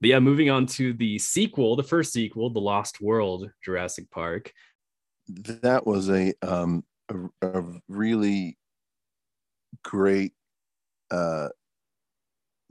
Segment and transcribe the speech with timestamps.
[0.00, 4.52] but yeah, moving on to the sequel, the first sequel, The Lost World, Jurassic Park.
[5.28, 8.58] That was a um, a, a really
[9.82, 10.32] great
[11.10, 11.48] uh,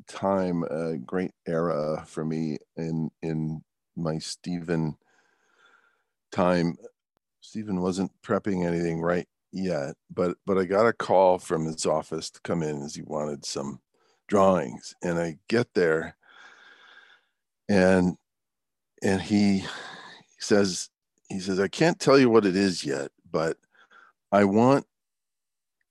[0.08, 3.64] time, a great era for me in in
[3.96, 4.98] my Steven
[6.32, 6.76] time.
[7.42, 12.30] Steven wasn't prepping anything right yet, but but I got a call from his office
[12.32, 13.80] to come in as he wanted some
[14.28, 16.16] drawings, and I get there,
[17.70, 18.16] and
[19.02, 19.66] and he, he
[20.40, 20.90] says
[21.30, 23.57] he says I can't tell you what it is yet, but
[24.31, 24.85] I want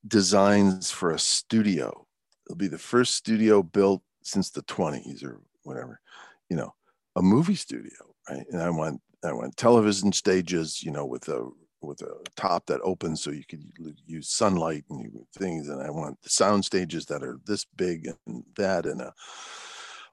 [0.07, 2.07] designs for a studio.
[2.47, 6.01] It'll be the first studio built since the 20s or whatever,
[6.49, 6.75] you know,
[7.17, 8.45] a movie studio, right?
[8.51, 11.49] And I want I want television stages, you know, with a
[11.81, 13.63] with a top that opens so you could
[14.07, 15.69] use sunlight and things.
[15.69, 19.11] And I want the sound stages that are this big and that, and uh,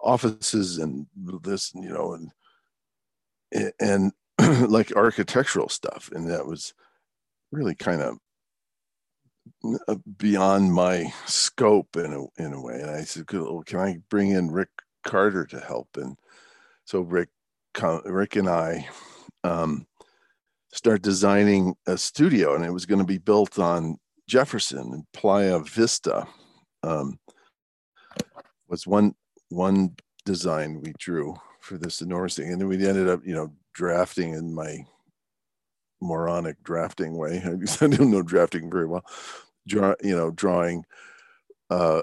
[0.03, 1.07] offices and
[1.43, 4.11] this, you know, and and
[4.69, 6.09] like architectural stuff.
[6.13, 6.73] And that was
[7.51, 8.17] really kind of
[9.87, 12.75] uh, beyond my scope in a in a way.
[12.81, 14.69] And I said, well, "Can I bring in Rick
[15.03, 16.17] Carter to help?" And
[16.85, 17.29] so Rick,
[18.05, 18.87] Rick and I
[19.43, 19.85] um,
[20.73, 23.97] start designing a studio, and it was going to be built on
[24.27, 26.27] Jefferson and Playa Vista.
[26.83, 27.19] Um,
[28.67, 29.13] was one
[29.51, 33.51] one design we drew for this enormous thing, and then we ended up, you know,
[33.73, 34.85] drafting in my
[36.01, 37.41] moronic drafting way.
[37.45, 39.05] I don't know drafting very well.
[39.67, 40.85] Draw, you know, drawing
[41.69, 42.01] uh,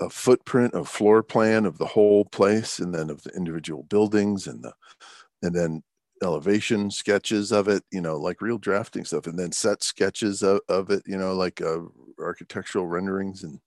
[0.00, 4.46] a footprint, a floor plan of the whole place, and then of the individual buildings,
[4.46, 4.72] and the
[5.42, 5.82] and then
[6.22, 10.60] elevation sketches of it, you know, like real drafting stuff, and then set sketches of,
[10.68, 11.78] of it, you know, like uh,
[12.18, 13.60] architectural renderings and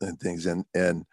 [0.00, 1.04] and things, and and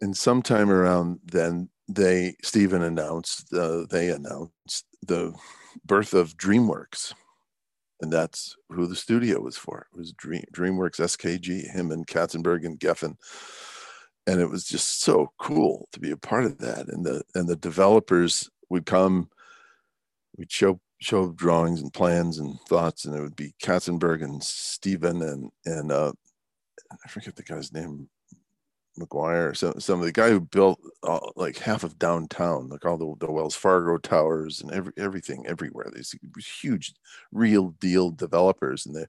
[0.00, 5.34] and sometime around then they Steven announced uh, they announced the
[5.84, 7.12] birth of DreamWorks,
[8.00, 9.86] and that's who the studio was for.
[9.92, 13.16] It was Dream DreamWorks SKG, him and Katzenberg and Geffen,
[14.26, 16.88] and it was just so cool to be a part of that.
[16.88, 19.28] And the and the developers would come,
[20.36, 25.22] we'd show show drawings and plans and thoughts, and it would be Katzenberg and Steven
[25.22, 26.12] and and uh,
[27.04, 28.08] I forget the guy's name,
[28.96, 32.96] Maguire, some some of the guy who built uh, like half of downtown, like all
[32.96, 35.90] the, the Wells Fargo towers and every everything everywhere.
[35.94, 36.14] These
[36.60, 36.94] huge,
[37.32, 39.06] real deal developers and the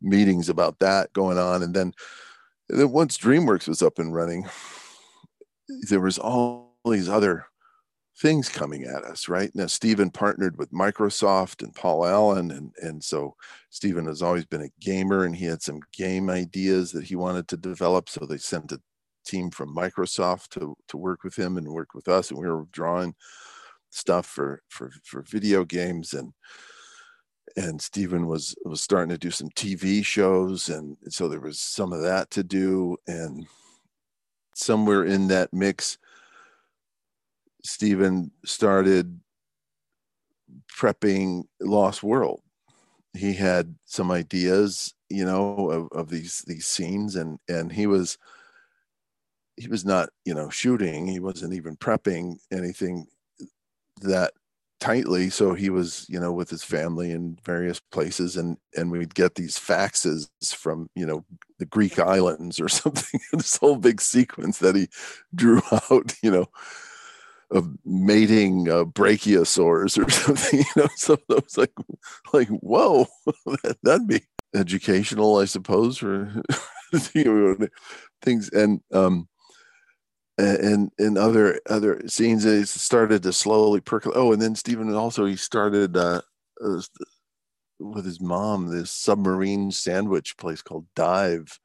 [0.00, 1.92] meetings about that going on, and then
[2.68, 4.46] and then once DreamWorks was up and running,
[5.88, 7.46] there was all these other
[8.16, 9.50] things coming at us, right?
[9.54, 12.50] Now, Steven partnered with Microsoft and Paul Allen.
[12.52, 13.34] And, and so
[13.70, 17.48] Steven has always been a gamer and he had some game ideas that he wanted
[17.48, 18.08] to develop.
[18.08, 18.80] So they sent a
[19.24, 22.30] team from Microsoft to, to work with him and work with us.
[22.30, 23.14] And we were drawing
[23.90, 26.14] stuff for, for, for video games.
[26.14, 26.32] And,
[27.56, 30.68] and Steven was, was starting to do some TV shows.
[30.68, 32.96] And so there was some of that to do.
[33.08, 33.46] And
[34.54, 35.98] somewhere in that mix,
[37.64, 39.20] Steven started
[40.78, 42.42] prepping Lost World.
[43.14, 48.18] He had some ideas, you know, of, of these these scenes, and and he was
[49.56, 51.06] he was not, you know, shooting.
[51.06, 53.06] He wasn't even prepping anything
[54.02, 54.32] that
[54.80, 55.30] tightly.
[55.30, 59.36] So he was, you know, with his family in various places, and and we'd get
[59.36, 61.24] these faxes from, you know,
[61.58, 63.20] the Greek islands or something.
[63.32, 64.88] this whole big sequence that he
[65.34, 66.48] drew out, you know
[67.54, 70.58] of mating uh, brachiosaurs or something.
[70.58, 71.72] You know, so I was like,
[72.32, 73.06] like, whoa,
[73.82, 74.22] that'd be
[74.54, 76.42] educational, I suppose, for
[78.22, 78.50] things.
[78.50, 79.28] And um,
[80.36, 84.16] and in other other scenes, it started to slowly percolate.
[84.16, 86.22] Oh, and then Steven also he started uh,
[87.78, 91.60] with his mom this submarine sandwich place called Dive.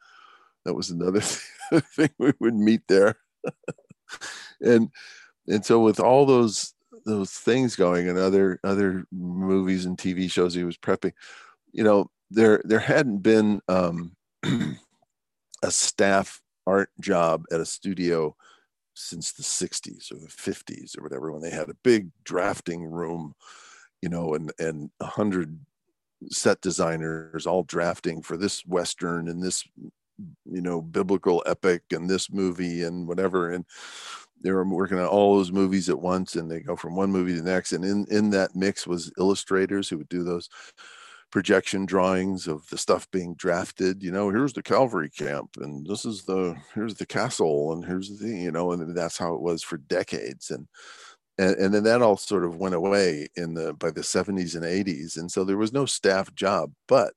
[0.65, 3.15] That was another thing we would meet there,
[4.61, 4.91] and
[5.49, 6.73] and so with all those
[7.05, 11.13] those things going and other other movies and TV shows he was prepping,
[11.71, 14.15] you know, there there hadn't been um,
[15.63, 18.35] a staff art job at a studio
[18.93, 23.33] since the 60s or the 50s or whatever when they had a big drafting room
[24.01, 25.57] you know and and a hundred
[26.29, 29.63] set designers all drafting for this western and this
[30.45, 33.51] you know biblical epic and this movie and whatever.
[33.51, 33.65] And
[34.41, 37.33] they were working on all those movies at once and they go from one movie
[37.33, 40.49] to the next and in in that mix was illustrators who would do those
[41.31, 46.03] projection drawings of the stuff being drafted you know here's the cavalry camp and this
[46.05, 49.61] is the here's the castle and here's the you know and that's how it was
[49.61, 50.67] for decades and
[51.37, 54.65] and, and then that all sort of went away in the by the 70s and
[54.65, 57.13] 80s and so there was no staff job but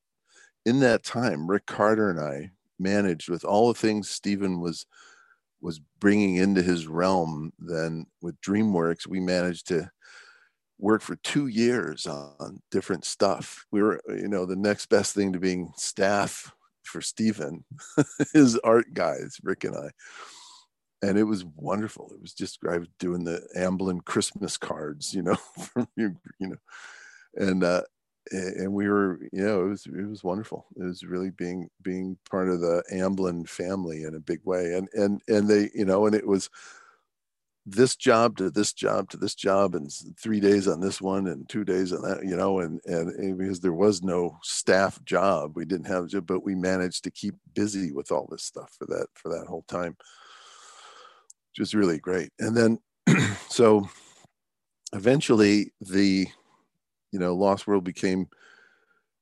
[0.66, 4.84] in that time rick carter and i managed with all the things steven was
[5.62, 9.91] was bringing into his realm then with dreamworks we managed to
[10.79, 13.64] work for two years on different stuff.
[13.70, 17.64] We were you know the next best thing to being staff for Steven,
[18.35, 19.91] his art guys rick and i.
[21.05, 22.12] And it was wonderful.
[22.15, 25.37] It was just i was doing the amblin christmas cards you know
[25.73, 26.56] from you you know.
[27.37, 27.82] And uh
[28.30, 30.66] and we were you know it was it was wonderful.
[30.76, 34.74] It was really being being part of the amblin family in a big way.
[34.74, 36.48] And and and they you know and it was
[37.64, 39.88] this job to this job to this job and
[40.20, 43.60] three days on this one and two days on that you know and and because
[43.60, 48.10] there was no staff job we didn't have but we managed to keep busy with
[48.10, 49.96] all this stuff for that for that whole time
[51.52, 52.30] which was really great.
[52.38, 52.78] And then
[53.48, 53.86] so
[54.94, 56.26] eventually the
[57.12, 58.29] you know, Lost World became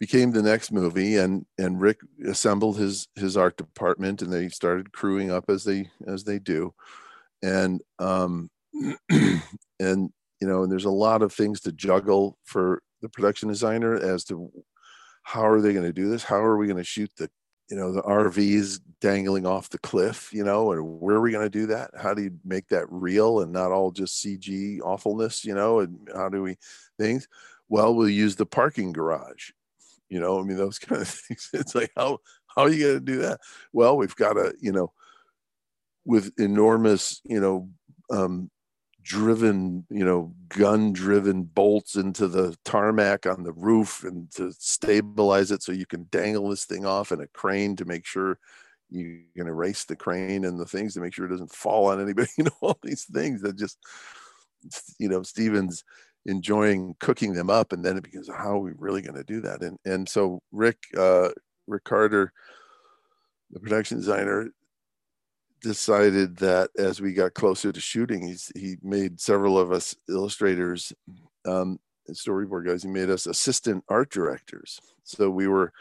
[0.01, 4.93] became the next movie and and Rick assembled his his art department and they started
[4.93, 6.75] crewing up as they as they do.
[7.43, 8.51] And um
[9.11, 9.43] and
[9.79, 14.25] you know and there's a lot of things to juggle for the production designer as
[14.25, 14.51] to
[15.23, 16.25] how are they going to do this?
[16.25, 17.31] How are we going to shoot the
[17.69, 21.45] you know the RVs dangling off the cliff you know and where are we going
[21.45, 21.91] to do that?
[22.01, 26.09] How do you make that real and not all just CG awfulness you know and
[26.15, 26.57] how do we
[26.99, 27.29] things
[27.71, 29.51] well we'll use the parking garage.
[30.11, 31.49] You know i mean those kind of things.
[31.55, 32.19] It's like how
[32.55, 33.41] how are you going to do that?
[33.73, 34.93] Well we've got to you know
[36.05, 37.71] with enormous you know
[38.11, 38.51] um,
[39.03, 45.51] driven you know gun driven bolts into the tarmac on the roof and to stabilize
[45.51, 48.39] it so you can dangle this thing off in a crane to make sure
[48.91, 52.01] you can erase the crane and the things to make sure it doesn't fall on
[52.01, 52.29] anybody.
[52.39, 53.79] You know all these things that just
[54.99, 55.85] you know stevens
[56.27, 59.41] enjoying cooking them up and then it becomes how are we really going to do
[59.41, 59.63] that?
[59.63, 61.31] And and so rick uh
[61.67, 62.33] rick carter
[63.51, 64.51] the production designer
[65.63, 70.93] decided that as we got closer to shooting he's he made several of us illustrators
[71.47, 71.79] um
[72.15, 72.83] storyboard guys.
[72.83, 74.81] He made us assistant art directors.
[75.05, 75.73] So we were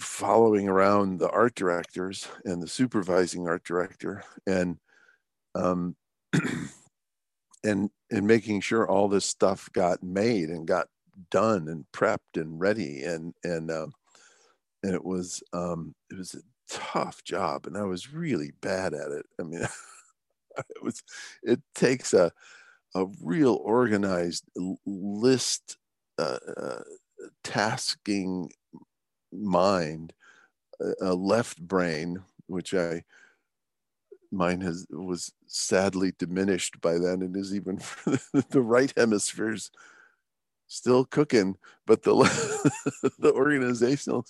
[0.00, 4.78] following around the art directors and the supervising art director and
[5.56, 5.96] um
[7.64, 10.88] and and making sure all this stuff got made and got
[11.30, 13.86] done and prepped and ready and and uh,
[14.82, 19.10] and it was um, it was a tough job and I was really bad at
[19.10, 19.26] it.
[19.40, 19.62] I mean,
[20.58, 21.02] it was
[21.42, 22.32] it takes a
[22.94, 24.44] a real organized
[24.86, 25.76] list
[26.18, 26.82] uh, uh,
[27.44, 28.50] tasking
[29.32, 30.12] mind,
[31.00, 33.04] a left brain, which I
[34.30, 37.76] mine has was sadly diminished by then and is even
[38.50, 39.70] the right hemisphere's
[40.70, 42.12] still cooking but the
[43.18, 44.24] the organizational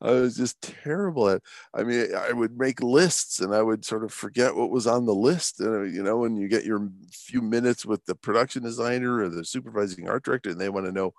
[0.00, 1.42] i was just terrible at
[1.74, 5.04] i mean i would make lists and i would sort of forget what was on
[5.04, 9.18] the list and you know when you get your few minutes with the production designer
[9.18, 11.12] or the supervising art director and they want to know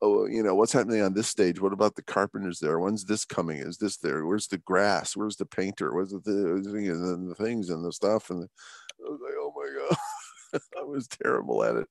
[0.00, 1.60] oh, you know, what's happening on this stage?
[1.60, 2.78] What about the carpenters there?
[2.78, 3.58] When's this coming?
[3.58, 4.24] Is this there?
[4.24, 5.16] Where's the grass?
[5.16, 5.94] Where's the painter?
[5.94, 8.30] Where's the, the, the things and the stuff?
[8.30, 11.88] And I was like, oh my God, I was terrible at it.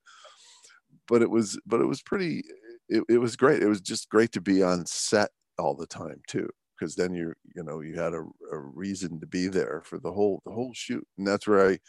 [1.08, 2.44] But it was, but it was pretty,
[2.90, 3.62] it, it was great.
[3.62, 6.50] It was just great to be on set all the time too.
[6.78, 10.12] Because then you, you know, you had a, a reason to be there for the
[10.12, 11.06] whole, the whole shoot.
[11.18, 11.80] And that's where I,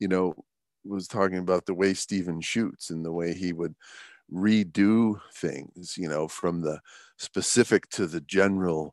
[0.00, 0.34] you know,
[0.84, 3.74] was talking about the way Steven shoots and the way he would
[4.32, 6.80] redo things, you know, from the
[7.18, 8.92] specific to the generalness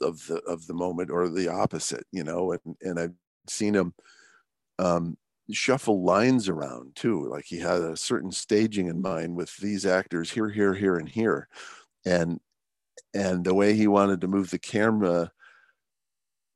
[0.00, 3.14] of the of the moment or the opposite, you know, and and I've
[3.48, 3.94] seen him
[4.78, 5.16] um,
[5.50, 7.28] shuffle lines around too.
[7.28, 11.08] Like he had a certain staging in mind with these actors here, here, here, and
[11.08, 11.48] here,
[12.04, 12.40] and
[13.14, 15.30] and the way he wanted to move the camera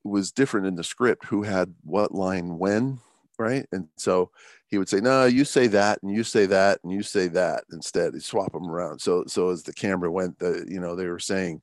[0.04, 1.26] was different in the script.
[1.26, 3.00] Who had what line when,
[3.40, 3.66] right?
[3.72, 4.30] And so
[4.68, 7.64] he would say, "No, you say that, and you say that, and you say that
[7.72, 9.00] instead." He swap them around.
[9.00, 11.62] So, so as the camera went, the you know they were saying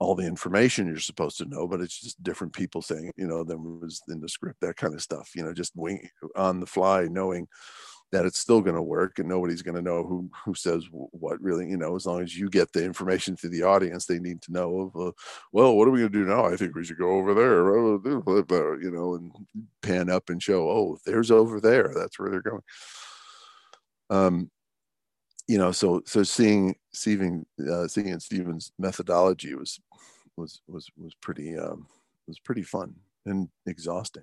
[0.00, 3.44] all the information you're supposed to know, but it's just different people saying, you know,
[3.44, 5.30] than was in the script, that kind of stuff.
[5.36, 7.46] You know, just wing on the fly, knowing
[8.12, 11.40] that it's still going to work and nobody's going to know who who says what
[11.40, 14.42] really you know as long as you get the information to the audience they need
[14.42, 15.12] to know of uh,
[15.52, 16.44] well what are we going to do now?
[16.44, 17.60] I think we should go over there.
[18.80, 19.32] You know and
[19.82, 21.92] pan up and show oh there's over there.
[21.94, 22.62] That's where they're going.
[24.10, 24.50] Um
[25.50, 29.80] you know, so so seeing seeing uh, seeing Steven's methodology was
[30.36, 31.88] was was was pretty um,
[32.28, 32.94] was pretty fun
[33.26, 34.22] and exhausting.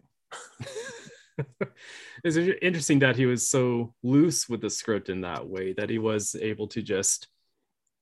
[2.23, 5.97] it's interesting that he was so loose with the script in that way that he
[5.97, 7.27] was able to just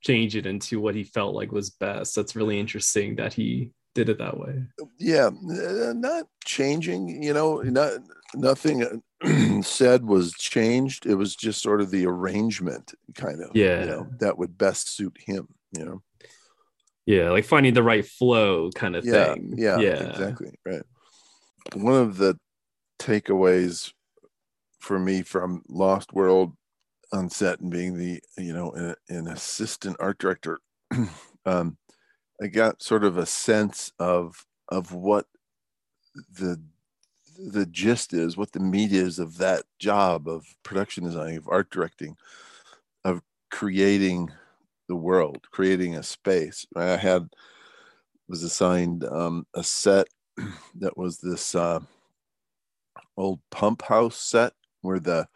[0.02, 2.16] change it into what he felt like was best.
[2.16, 4.64] That's really interesting that he did it that way.
[5.00, 7.94] Yeah, uh, not changing, you know, not
[8.36, 9.02] nothing
[9.64, 11.06] said was changed.
[11.06, 14.96] It was just sort of the arrangement kind of, yeah, you know, that would best
[14.96, 16.02] suit him, you know.
[17.06, 19.54] Yeah, like finding the right flow kind of yeah, thing.
[19.58, 20.52] Yeah, yeah, exactly.
[20.66, 20.82] Right.
[21.74, 22.38] One of the
[23.00, 23.92] takeaways
[24.80, 26.54] for me from Lost World
[27.12, 30.60] on set and being the you know an, an assistant art director
[31.46, 31.78] um,
[32.42, 35.28] i got sort of a sense of of what
[36.40, 36.60] the
[37.38, 41.70] the gist is what the meat is of that job of production design of art
[41.70, 42.18] directing
[43.06, 43.22] of
[43.52, 44.30] creating
[44.88, 46.66] the world creating a space.
[46.76, 47.30] I had
[48.28, 50.08] was assigned um, a set
[50.76, 51.80] that was this uh,
[53.18, 55.28] old pump house set where the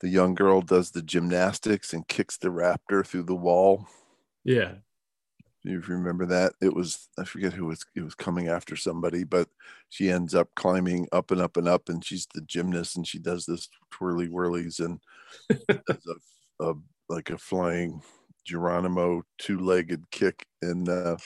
[0.00, 3.86] the young girl does the gymnastics and kicks the raptor through the wall.
[4.44, 4.76] Yeah.
[5.62, 6.54] You remember that?
[6.62, 9.48] It was I forget who was it was coming after somebody, but
[9.90, 13.18] she ends up climbing up and up and up, and she's the gymnast, and she
[13.18, 15.00] does this twirly whirlies and
[15.68, 15.78] a,
[16.60, 16.74] a,
[17.10, 18.00] like a flying
[18.46, 21.16] Geronimo two-legged kick and uh,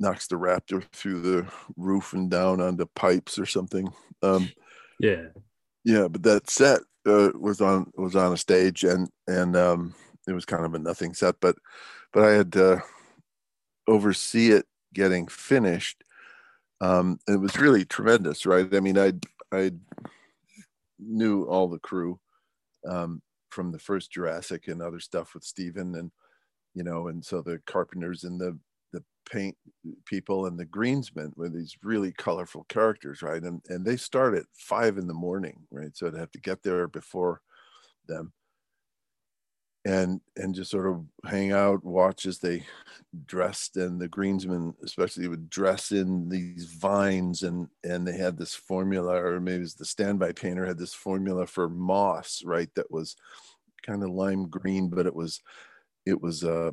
[0.00, 3.92] knocks the raptor through the roof and down onto pipes or something.
[4.22, 4.50] Um,
[5.00, 5.26] yeah,
[5.84, 9.94] yeah, but that set uh, was on was on a stage and and um,
[10.26, 11.56] it was kind of a nothing set, but
[12.12, 12.82] but I had to
[13.86, 16.02] oversee it getting finished.
[16.80, 18.72] Um, it was really tremendous, right?
[18.74, 19.12] I mean, I
[19.52, 19.72] I
[20.98, 22.20] knew all the crew
[22.88, 26.10] um, from the first Jurassic and other stuff with Steven and
[26.74, 28.56] you know, and so the carpenters and the
[28.92, 29.56] the paint
[30.06, 33.42] people and the greensmen were these really colorful characters, right?
[33.42, 35.96] And and they start at five in the morning, right?
[35.96, 37.40] So to have to get there before
[38.08, 38.32] them
[39.84, 42.64] and and just sort of hang out, watch as they
[43.26, 48.54] dressed, and the greensmen especially would dress in these vines, and and they had this
[48.54, 52.68] formula, or maybe it was the standby painter had this formula for moss, right?
[52.74, 53.16] That was
[53.82, 55.40] kind of lime green, but it was
[56.06, 56.72] it was uh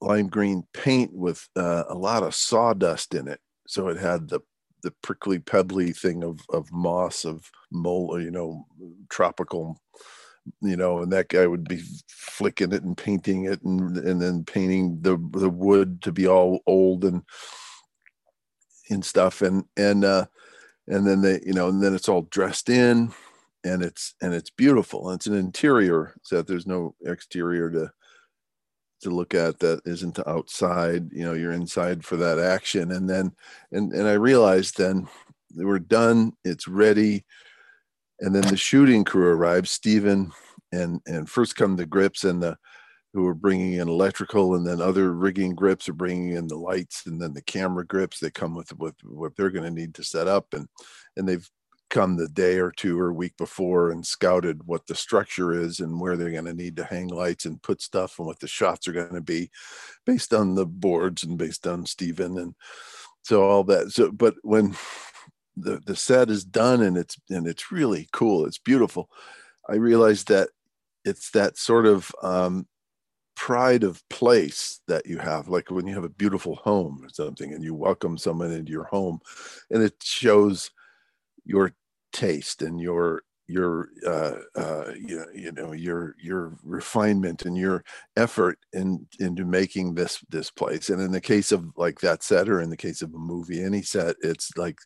[0.00, 3.40] lime green paint with uh, a lot of sawdust in it.
[3.66, 4.40] So it had the
[4.82, 8.66] the prickly pebbly thing of of moss of mole, you know,
[9.08, 9.80] tropical,
[10.60, 14.44] you know, and that guy would be flicking it and painting it and and then
[14.44, 17.22] painting the the wood to be all old and
[18.90, 20.26] and stuff and and uh
[20.88, 23.12] and then they you know and then it's all dressed in
[23.64, 27.90] and it's and it's beautiful and it's an interior so there's no exterior to
[29.02, 32.92] to look at that isn't outside you know you're inside for that action.
[32.92, 33.32] And then
[33.72, 35.08] and and i realized then
[35.54, 37.24] we're done it's ready.
[38.20, 40.32] And then the shooting crew arrives steven
[40.72, 42.56] and and first come the grips and the
[43.12, 47.06] who are bringing in electrical and then other rigging grips are bringing in the lights
[47.06, 50.04] and then the camera grips they come with with what they're going to need to
[50.04, 50.46] set up.
[50.52, 50.68] And
[51.16, 51.48] and they've
[51.90, 56.00] come the day or two or week before and scouted what the structure is and
[56.00, 58.88] where they're going to need to hang lights and put stuff and what the shots
[58.88, 59.50] are going to be
[60.04, 62.54] based on the boards and based on Steven and
[63.22, 63.90] so all that.
[63.92, 64.74] So but when
[65.56, 69.08] the the set is done and it's and it's really cool it's beautiful
[69.68, 70.50] I realized that
[71.04, 72.66] it's that sort of um,
[73.36, 77.52] pride of place that you have like when you have a beautiful home or something
[77.52, 79.18] and you welcome someone into your home
[79.70, 80.70] and it shows
[81.46, 81.72] your
[82.12, 87.84] taste and your your uh, uh, you, know, you know your your refinement and your
[88.16, 90.90] effort in into making this this place.
[90.90, 93.62] And in the case of like that set or in the case of a movie
[93.62, 94.78] any set it's like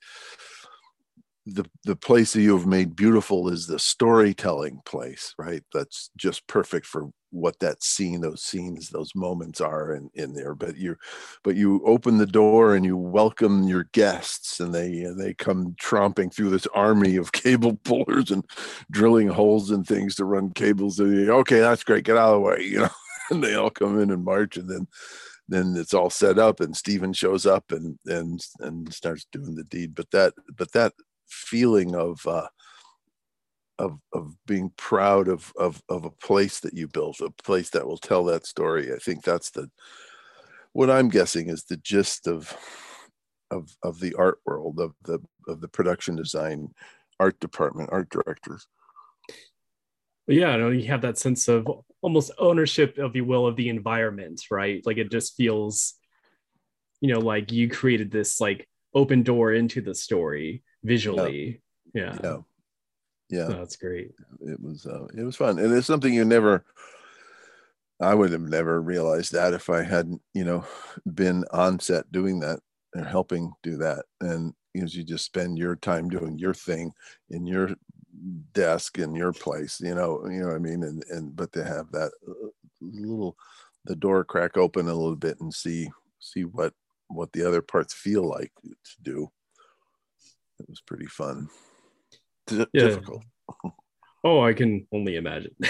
[1.46, 5.62] the the place that you have made beautiful is the storytelling place right?
[5.72, 10.54] That's just perfect for what that scene those scenes those moments are in, in there
[10.54, 10.96] but you
[11.44, 15.74] but you open the door and you welcome your guests and they and they come
[15.80, 18.44] tromping through this army of cable pullers and
[18.90, 22.34] drilling holes and things to run cables and you, okay that's great get out of
[22.34, 22.90] the way you know
[23.30, 24.86] and they all come in and march and then
[25.48, 29.64] then it's all set up and Steven shows up and and and starts doing the
[29.64, 30.92] deed but that but that
[31.30, 32.46] feeling of uh,
[33.80, 37.86] of of being proud of of of a place that you built, a place that
[37.86, 38.92] will tell that story.
[38.92, 39.70] I think that's the
[40.72, 42.56] what I'm guessing is the gist of
[43.50, 45.18] of of the art world of the
[45.48, 46.68] of the production design
[47.18, 48.66] art department art directors
[50.30, 51.66] yeah, no, you have that sense of
[52.02, 54.80] almost ownership, if you will, of the environment, right?
[54.86, 55.94] Like it just feels,
[57.00, 61.62] you know, like you created this like open door into the story visually.
[61.94, 62.14] Yeah.
[62.14, 62.18] Yeah.
[62.22, 62.36] Yeah.
[63.48, 64.12] So that's great.
[64.40, 65.58] It was uh, it was fun.
[65.58, 66.64] And it's something you never
[68.00, 70.64] I would have never realized that if I hadn't, you know,
[71.14, 72.60] been on set doing that
[72.96, 74.04] or helping do that.
[74.20, 76.92] And you know, you just spend your time doing your thing
[77.28, 77.70] in your
[78.52, 80.82] desk in your place, you know, you know what I mean?
[80.82, 82.48] And and but to have that uh,
[82.80, 83.36] little
[83.84, 86.72] the door crack open a little bit and see see what
[87.08, 89.30] what the other parts feel like to do.
[90.58, 91.48] It was pretty fun.
[92.50, 92.84] D- Yeah.
[92.84, 93.22] Difficult.
[94.22, 95.54] Oh, I can only imagine.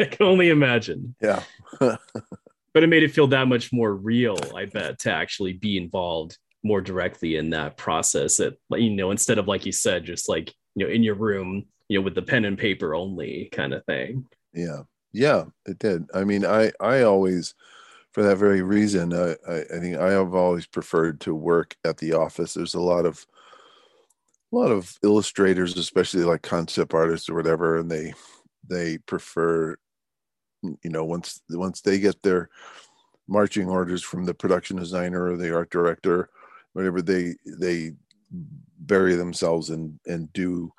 [0.00, 1.14] I can only imagine.
[1.20, 1.42] Yeah.
[2.74, 6.36] But it made it feel that much more real, I bet, to actually be involved
[6.64, 8.38] more directly in that process.
[8.38, 11.66] That you know, instead of like you said, just like you know, in your room,
[11.88, 14.26] you know, with the pen and paper only kind of thing.
[14.52, 16.06] Yeah, yeah, it did.
[16.12, 17.54] I mean, I I always,
[18.10, 21.98] for that very reason, I I, I think I have always preferred to work at
[21.98, 22.54] the office.
[22.54, 23.24] There's a lot of
[24.54, 28.12] a lot of illustrators, especially like concept artists or whatever, and they
[28.68, 29.76] they prefer,
[30.62, 32.48] you know, once once they get their
[33.26, 36.30] marching orders from the production designer or the art director,
[36.72, 37.92] whatever they they
[38.30, 40.70] bury themselves and and do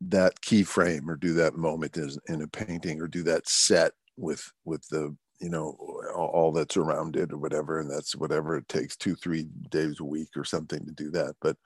[0.00, 1.96] that keyframe or do that moment
[2.28, 5.76] in a painting or do that set with with the you know
[6.16, 10.04] all that's around it or whatever and that's whatever it takes two three days a
[10.04, 11.56] week or something to do that but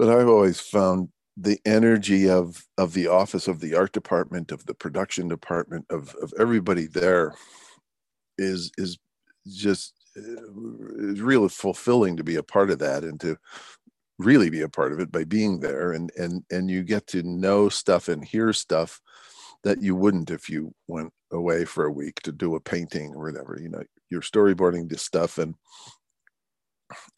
[0.00, 4.64] but i've always found the energy of of the office of the art department of
[4.64, 7.34] the production department of of everybody there
[8.38, 8.98] is is
[9.46, 10.22] just uh,
[11.12, 13.36] is really fulfilling to be a part of that and to
[14.18, 15.92] really be a part of it by being there.
[15.92, 19.00] And and and you get to know stuff and hear stuff
[19.64, 23.30] that you wouldn't if you went away for a week to do a painting or
[23.30, 25.54] whatever you know you're storyboarding this stuff and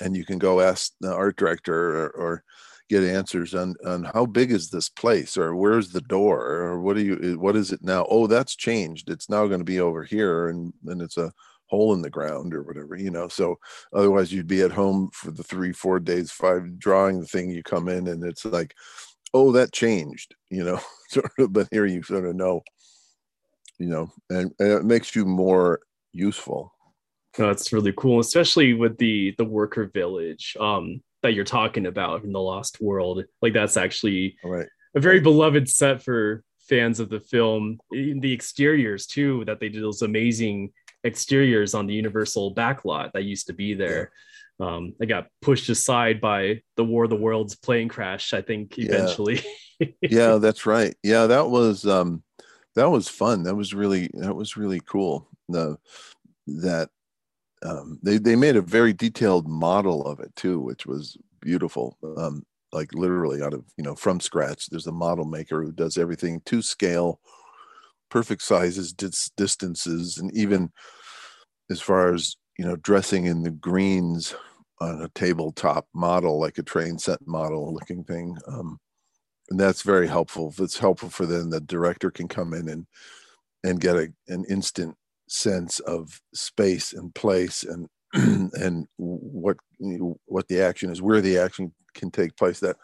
[0.00, 2.44] and you can go ask the art director or, or
[2.92, 6.94] get answers on on how big is this place or where's the door or what
[6.96, 8.06] do you what is it now?
[8.10, 9.08] Oh that's changed.
[9.08, 11.32] It's now going to be over here and and it's a
[11.66, 13.28] hole in the ground or whatever you know?
[13.28, 13.58] So
[13.94, 17.62] otherwise you'd be at home for the three four days five drawing the thing you
[17.62, 18.74] come in and it's like
[19.32, 20.80] oh that changed you know?
[21.08, 22.62] Sort of but here you sort of know
[23.78, 25.80] you know and, and it makes you more
[26.12, 26.72] useful.
[27.38, 30.54] That's really cool, especially with the the worker village.
[30.60, 33.24] Um, that you're talking about in the Lost World.
[33.40, 37.78] Like that's actually all right a very beloved set for fans of the film.
[37.92, 40.72] In the exteriors too, that they did those amazing
[41.04, 44.12] exteriors on the Universal backlot that used to be there.
[44.60, 48.34] Um, they got pushed aside by the War of the Worlds plane crash.
[48.34, 48.84] I think Yeah.
[48.86, 49.40] eventually.
[50.02, 52.22] yeah that's right yeah that was um
[52.76, 55.76] that was fun that was really that was really cool the
[56.46, 56.88] that
[57.62, 62.44] um they they made a very detailed model of it too which was beautiful um
[62.72, 64.68] like literally out of you know from scratch.
[64.70, 67.20] There's a model maker who does everything to scale
[68.10, 70.70] perfect sizes dis- distances and even
[71.70, 74.34] as far as you know dressing in the greens
[74.80, 78.78] on a tabletop model like a train set model looking thing um
[79.50, 80.54] and that's very helpful.
[80.58, 82.86] It's helpful for then the director can come in and
[83.64, 84.96] and get a, an instant
[85.32, 87.88] sense of space and place and
[88.54, 89.56] and what
[90.26, 92.76] what the action is where the action can take place that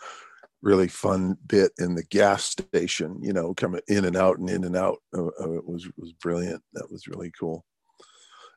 [0.63, 4.65] really fun bit in the gas station you know coming in and out and in
[4.65, 4.99] and out.
[5.17, 6.63] Uh, uh, it was was brilliant.
[6.73, 7.65] That was really cool.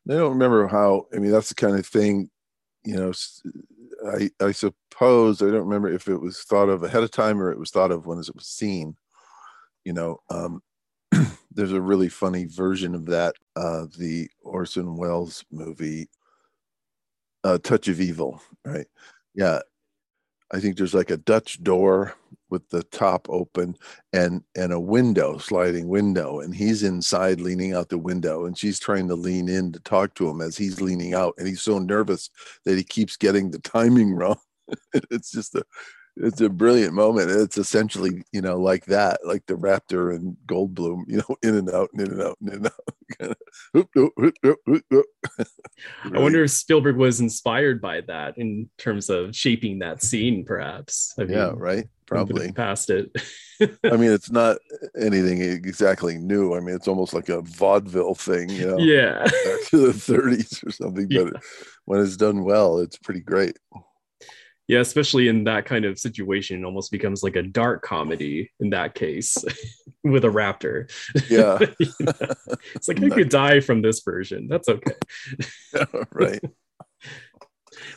[0.05, 2.29] And i don't remember how i mean that's the kind of thing
[2.83, 3.11] you know
[4.07, 7.51] I I suppose i don't remember if it was thought of ahead of time or
[7.51, 8.95] it was thought of when it was seen
[9.83, 10.61] you know um
[11.53, 16.09] there's a really funny version of that uh the orson welles movie
[17.43, 18.87] uh touch of evil right?
[19.33, 19.59] Yeah.
[20.53, 22.13] I think there's like a dutch door
[22.49, 23.77] with the top open
[24.11, 28.77] and and a window sliding window and he's inside leaning out the window and she's
[28.79, 31.79] trying to lean in to talk to him as he's leaning out and he's so
[31.79, 32.29] nervous
[32.65, 34.37] that he keeps getting the timing wrong.
[35.09, 35.63] It's just a
[36.21, 41.03] it's a brilliant moment it's essentially you know like that like the raptor and goldblum
[41.07, 42.73] you know in and out and in and out and in and out
[46.15, 51.13] I wonder if Spielberg was inspired by that in terms of shaping that scene, perhaps.
[51.19, 53.09] I mean, yeah right probably past it.
[53.61, 54.57] I mean, it's not
[54.99, 56.53] anything exactly new.
[56.55, 59.23] I mean, it's almost like a vaudeville thing, you know, yeah.
[59.23, 61.07] back to the 30s or something.
[61.09, 61.25] Yeah.
[61.31, 61.41] But
[61.85, 63.57] when it's done well, it's pretty great.
[64.71, 68.69] Yeah especially in that kind of situation it almost becomes like a dark comedy in
[68.69, 69.37] that case
[70.05, 70.89] with a raptor
[71.29, 71.59] Yeah.
[71.79, 72.13] You know?
[72.73, 74.95] it's like i could die from this version that's okay
[76.13, 76.39] right.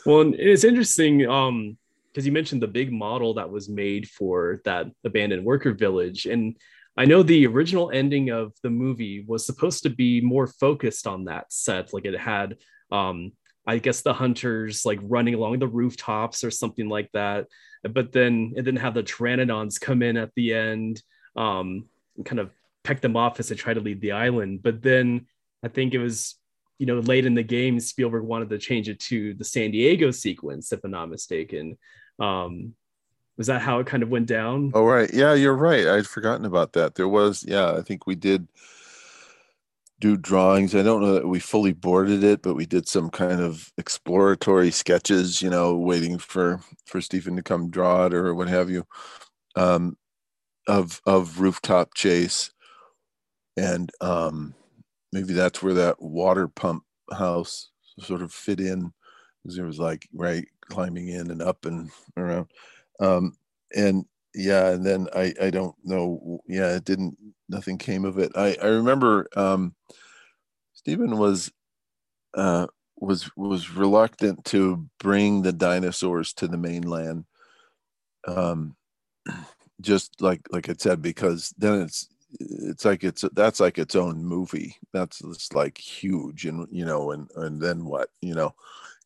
[0.04, 1.78] well and it's interesting um
[2.12, 6.56] because you mentioned the big model that was made for that abandoned worker village and
[6.96, 11.26] i know the original ending of the movie was supposed to be more focused on
[11.26, 12.56] that set like it had
[12.90, 13.30] um
[13.66, 17.46] i guess the hunters like running along the rooftops or something like that
[17.83, 21.03] but then it didn't have the pteranodons come in at the end
[21.37, 22.50] um and kind of
[22.83, 25.27] peck them off as they try to leave the island but then
[25.62, 26.37] i think it was
[26.79, 30.11] you know late in the game spielberg wanted to change it to the san diego
[30.11, 31.77] sequence if i'm not mistaken
[32.18, 32.74] um
[33.37, 35.12] was that how it kind of went down Oh, right.
[35.12, 35.88] Yeah, you're right.
[35.88, 36.94] I'd forgotten about that.
[36.94, 38.46] There was, yeah, I think we did
[40.00, 40.74] do drawings.
[40.74, 44.70] I don't know that we fully boarded it, but we did some kind of exploratory
[44.70, 48.85] sketches, you know, waiting for for Steven to come draw it or what have you,
[49.57, 49.96] um,
[50.66, 52.50] of of rooftop chase,
[53.57, 54.54] and um,
[55.12, 58.92] maybe that's where that water pump house sort of fit in,
[59.42, 62.46] because it was like right climbing in and up and around,
[63.00, 63.37] um,
[63.76, 67.16] and yeah, and then I I don't know, yeah, it didn't
[67.48, 68.32] nothing came of it.
[68.36, 69.74] I I remember um,
[70.74, 71.52] Steven was
[72.34, 72.66] uh,
[72.98, 77.24] was was reluctant to bring the dinosaurs to the mainland.
[78.26, 78.76] Um,
[79.80, 82.08] just like like I said, because then it's
[82.40, 84.76] it's like it's that's like its own movie.
[84.92, 88.54] That's just like huge, and you know, and and then what, you know,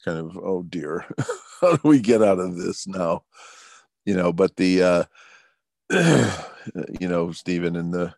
[0.05, 1.05] kind of oh dear,
[1.61, 3.25] how do we get out of this now?
[4.09, 5.05] You know, but the uh,
[6.99, 8.15] you know Steven and the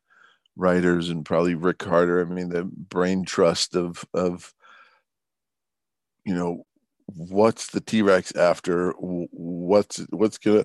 [0.55, 2.21] writers and probably Rick Carter.
[2.21, 4.55] I mean, the brain trust of of
[6.25, 6.65] you know
[7.07, 8.93] what's the T Rex after?
[9.01, 10.65] What's what's gonna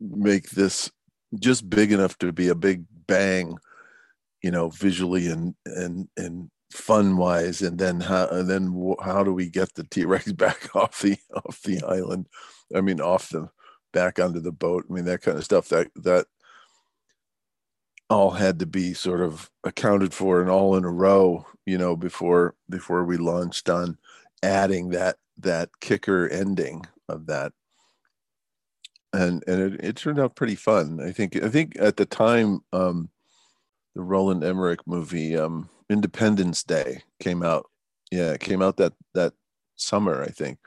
[0.00, 0.90] make this
[1.38, 3.58] just big enough to be a big bang,
[4.42, 9.32] you know, visually and and and fun wise, and then how and then how do
[9.32, 12.26] we get the T Rex back off the off the island?
[12.74, 13.50] I mean, off the
[13.92, 14.84] back onto the boat.
[14.88, 15.68] I mean, that kind of stuff.
[15.68, 16.26] That that
[18.08, 21.96] all had to be sort of accounted for and all in a row, you know,
[21.96, 23.98] before before we launched on
[24.42, 27.52] adding that that kicker ending of that.
[29.12, 31.00] And and it, it turned out pretty fun.
[31.00, 33.10] I think I think at the time um
[33.94, 37.66] the Roland Emmerich movie, um Independence Day came out.
[38.10, 39.32] Yeah, it came out that that
[39.76, 40.58] summer, I think.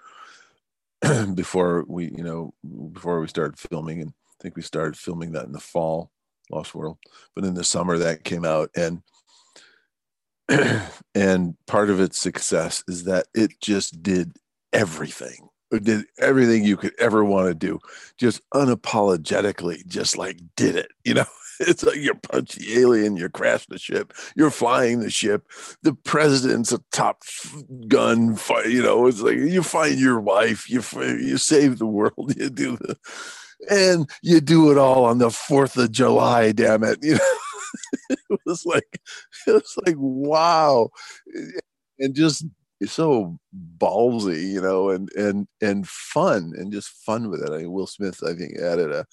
[1.33, 2.53] before we, you know,
[2.91, 6.11] before we started filming and I think we started filming that in the fall
[6.49, 6.97] Lost World.
[7.35, 9.01] But in the summer that came out and
[11.15, 14.37] and part of its success is that it just did
[14.73, 15.49] everything.
[15.71, 17.79] It did everything you could ever want to do,
[18.17, 20.91] just unapologetically, just like did it.
[21.03, 21.25] You know,
[21.59, 25.49] it's like you're punchy alien, you're crashing the ship, you're flying the ship.
[25.83, 27.23] The president's a top
[27.87, 28.35] gun.
[28.35, 28.67] Fight.
[28.67, 32.77] You know, it's like you find your wife, you you save the world, you do
[32.77, 32.97] the
[33.69, 36.51] and you do it all on the Fourth of July.
[36.51, 36.99] Damn it!
[38.09, 38.99] You know, it was like
[39.45, 40.89] it was like wow,
[41.99, 42.45] and just
[42.85, 43.37] so
[43.77, 47.51] ballsy, you know, and and and fun, and just fun with it.
[47.51, 49.05] I mean, Will Smith, I think, added a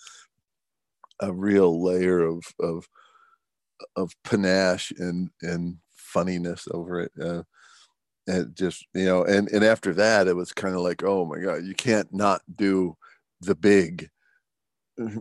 [1.20, 2.88] a real layer of of
[3.96, 7.12] of panache and and funniness over it.
[7.20, 7.42] Uh,
[8.28, 11.40] and just you know, and and after that, it was kind of like, oh my
[11.40, 12.96] god, you can't not do
[13.42, 14.08] the big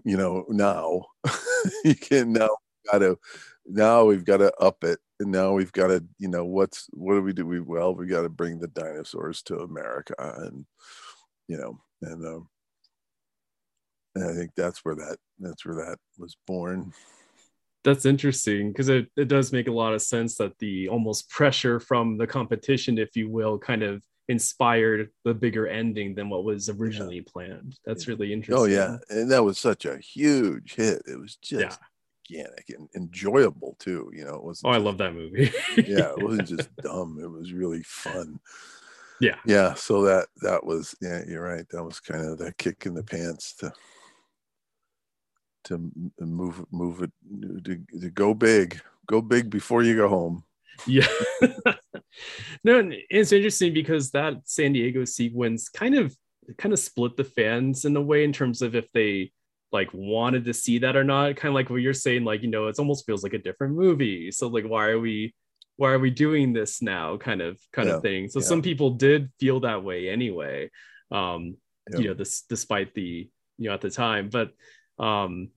[0.05, 1.01] you know now
[1.83, 2.49] you can now
[2.91, 3.17] gotta
[3.65, 7.15] now we've got to up it and now we've got to you know what's what
[7.15, 10.65] do we do we well we got to bring the dinosaurs to america and
[11.47, 12.47] you know and um
[14.15, 16.91] and i think that's where that that's where that was born
[17.83, 21.79] that's interesting because it, it does make a lot of sense that the almost pressure
[21.79, 26.69] from the competition if you will kind of inspired the bigger ending than what was
[26.69, 27.31] originally yeah.
[27.31, 27.77] planned.
[27.85, 28.61] That's really interesting.
[28.61, 31.03] Oh yeah, and that was such a huge hit.
[31.07, 31.79] It was just
[32.29, 32.39] yeah.
[32.39, 34.11] organic and enjoyable too.
[34.13, 34.61] You know, it was.
[34.63, 35.51] Oh, I love that movie.
[35.77, 37.19] yeah, it wasn't just dumb.
[37.21, 38.39] It was really fun.
[39.21, 39.37] Yeah.
[39.45, 39.75] Yeah.
[39.75, 41.21] So that that was yeah.
[41.27, 41.67] You're right.
[41.69, 43.71] That was kind of that kick in the pants to
[45.65, 47.11] to move move it
[47.63, 48.79] to, to go big.
[49.07, 50.43] Go big before you go home.
[50.87, 51.07] Yeah.
[52.63, 56.15] no, it's interesting because that San Diego sequence kind of
[56.57, 59.31] kind of split the fans in a way in terms of if they
[59.71, 61.35] like wanted to see that or not.
[61.35, 63.75] Kind of like what you're saying, like you know, it almost feels like a different
[63.75, 64.31] movie.
[64.31, 65.33] So like, why are we
[65.77, 67.17] why are we doing this now?
[67.17, 68.29] Kind of kind yeah, of thing.
[68.29, 68.45] So yeah.
[68.45, 70.69] some people did feel that way anyway.
[71.11, 71.57] Um,
[71.91, 71.99] Yeah.
[71.99, 74.49] you know this despite the you know at the time but
[74.99, 75.49] um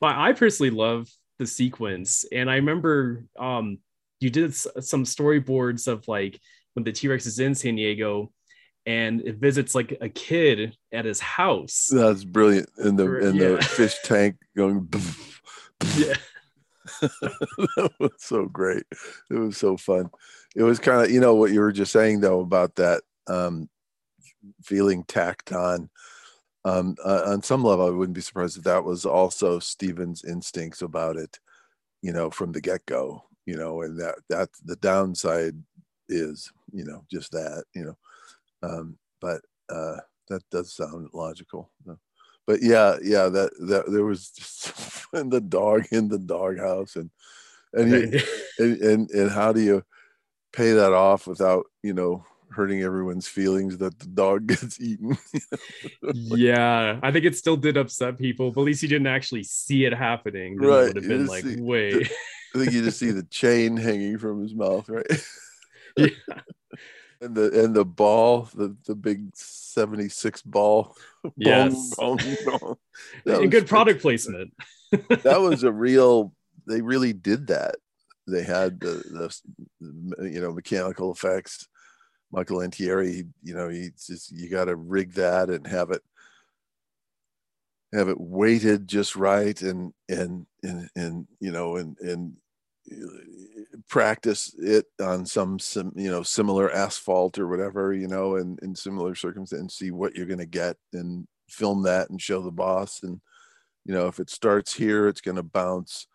[0.00, 3.78] but i personally love the sequence and i remember um
[4.20, 6.38] you did some storyboards of like
[6.74, 8.30] when the t-rex is in san diego
[8.84, 12.68] and it visits like a kid at his house That's brilliant.
[12.78, 13.48] In the in Yeah.
[13.50, 14.88] the fish tank going.
[15.96, 16.14] yeah
[17.00, 18.84] that was so great.
[19.30, 20.10] It was so fun.
[20.56, 23.68] It was kind of you know what you were just saying though about that um,
[24.64, 25.88] feeling tacked on.
[26.64, 30.82] Um, uh, on some level, I wouldn't be surprised if that was also Steven's instincts
[30.82, 31.38] about it.
[32.02, 33.24] You know, from the get go.
[33.46, 35.56] You know, and that that's the downside
[36.08, 37.64] is you know just that.
[37.74, 37.98] You know,
[38.62, 39.96] um, but uh,
[40.28, 41.70] that does sound logical.
[41.88, 41.94] Uh,
[42.46, 44.72] But yeah, yeah, that that there was just
[45.12, 47.10] the dog in the doghouse and
[47.72, 48.20] and, you,
[48.58, 49.84] and and and how do you
[50.52, 55.16] pay that off without you know hurting everyone's feelings that the dog gets eaten?
[56.12, 59.84] yeah i think it still did upset people but at least you didn't actually see
[59.84, 62.10] it happening then Right, it would have been like see- wait
[62.54, 65.06] I think you just see the chain hanging from his mouth, right?
[65.96, 66.08] Yeah.
[67.22, 70.96] And the and the ball, the the big seventy six ball.
[71.36, 72.76] Yes bong, bong.
[73.26, 74.52] And good product placement
[74.90, 76.34] that was a real
[76.66, 77.76] they really did that
[78.26, 79.34] they had the,
[79.80, 81.68] the you know mechanical effects
[82.32, 86.02] Michael Lantieri you know he just you got to rig that and have it
[87.92, 92.32] have it weighted just right and and and, and you know and and
[92.90, 98.58] uh, practice it on some some you know similar asphalt or whatever you know and
[98.60, 102.50] in similar circumstances see what you're going to get and film that and show the
[102.50, 103.02] boss.
[103.02, 103.20] And
[103.84, 106.06] you know if it starts here it's going to bounce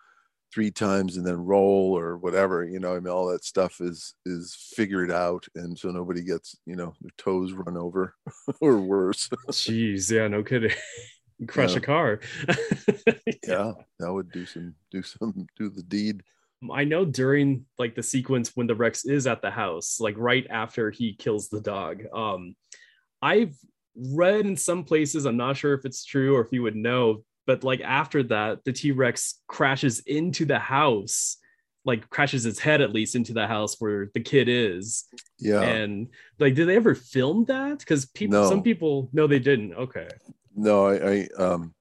[0.54, 4.16] three times and then roll or whatever you know i mean all that stuff is
[4.26, 5.46] is figured out.
[5.56, 8.16] And so nobody gets you know their toes run over
[8.62, 9.30] or worse.
[9.50, 10.10] Jeez.
[10.12, 10.72] Yeah no kidding.
[11.48, 11.78] Crush Yeah.
[11.78, 12.20] a car.
[13.48, 16.24] Yeah that would do some do some do the deed.
[16.72, 20.48] I know during like the sequence when the Rex is at the house, like right
[20.50, 22.04] after he kills the dog.
[22.14, 22.56] Um,
[23.22, 23.56] I've
[23.96, 27.24] read in some places, I'm not sure if it's true or if you would know,
[27.48, 31.38] but like after that, the T Rex crashes into the house,
[31.86, 35.06] like crashes its head at least into the house where the kid is.
[35.40, 37.80] yeah And like, did they ever film that?
[37.80, 38.50] Because people, No.
[38.50, 39.74] some people, no, they didn't.
[39.74, 40.10] Okay.
[40.56, 41.74] no i i um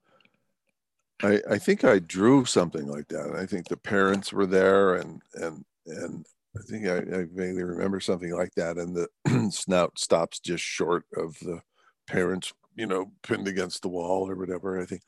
[1.23, 5.19] i i think i drew something like that i think the parents were there and
[5.33, 6.25] and and
[6.55, 9.07] i think i, I vaguely remember something like that and the
[9.51, 11.59] snout stops just short of the
[12.07, 15.01] parents you know pinned against the wall or whatever i think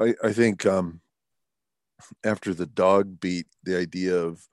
[0.00, 1.00] i i think um
[2.24, 4.48] after the dog beat the idea of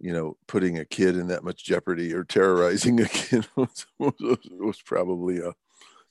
[0.00, 4.38] you know putting a kid in that much jeopardy or terrorizing a kid was was,
[4.50, 5.52] was probably a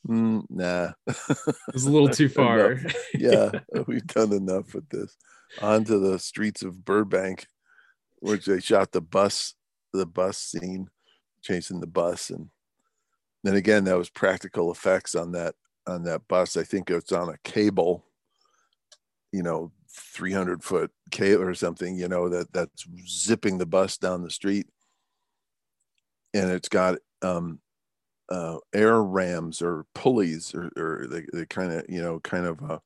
[0.07, 2.79] mm, nah It was a little too far.
[3.13, 3.51] Yeah,
[3.87, 5.17] we've done enough with this.
[5.61, 7.47] Onto the streets of Burbank,
[8.19, 9.55] which they shot the bus,
[9.93, 10.89] the bus scene,
[11.41, 12.49] chasing the bus, and
[13.43, 15.55] then again that was practical effects on that
[15.87, 16.57] on that bus.
[16.57, 18.05] I think it's on a cable,
[19.31, 24.23] you know, 300 foot cable or something, you know, that that's zipping the bus down
[24.23, 24.67] the street,
[26.33, 27.59] and it's got um,
[28.29, 32.61] uh, air rams or pulleys or, or they, they kind of you know kind of
[32.61, 32.79] uh,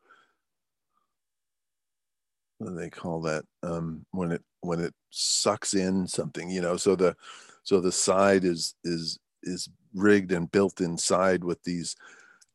[2.60, 3.44] what do they call that?
[3.64, 7.16] Um, when it when it sucks in something you know so the
[7.64, 11.96] so the side is is is rigged and built inside with these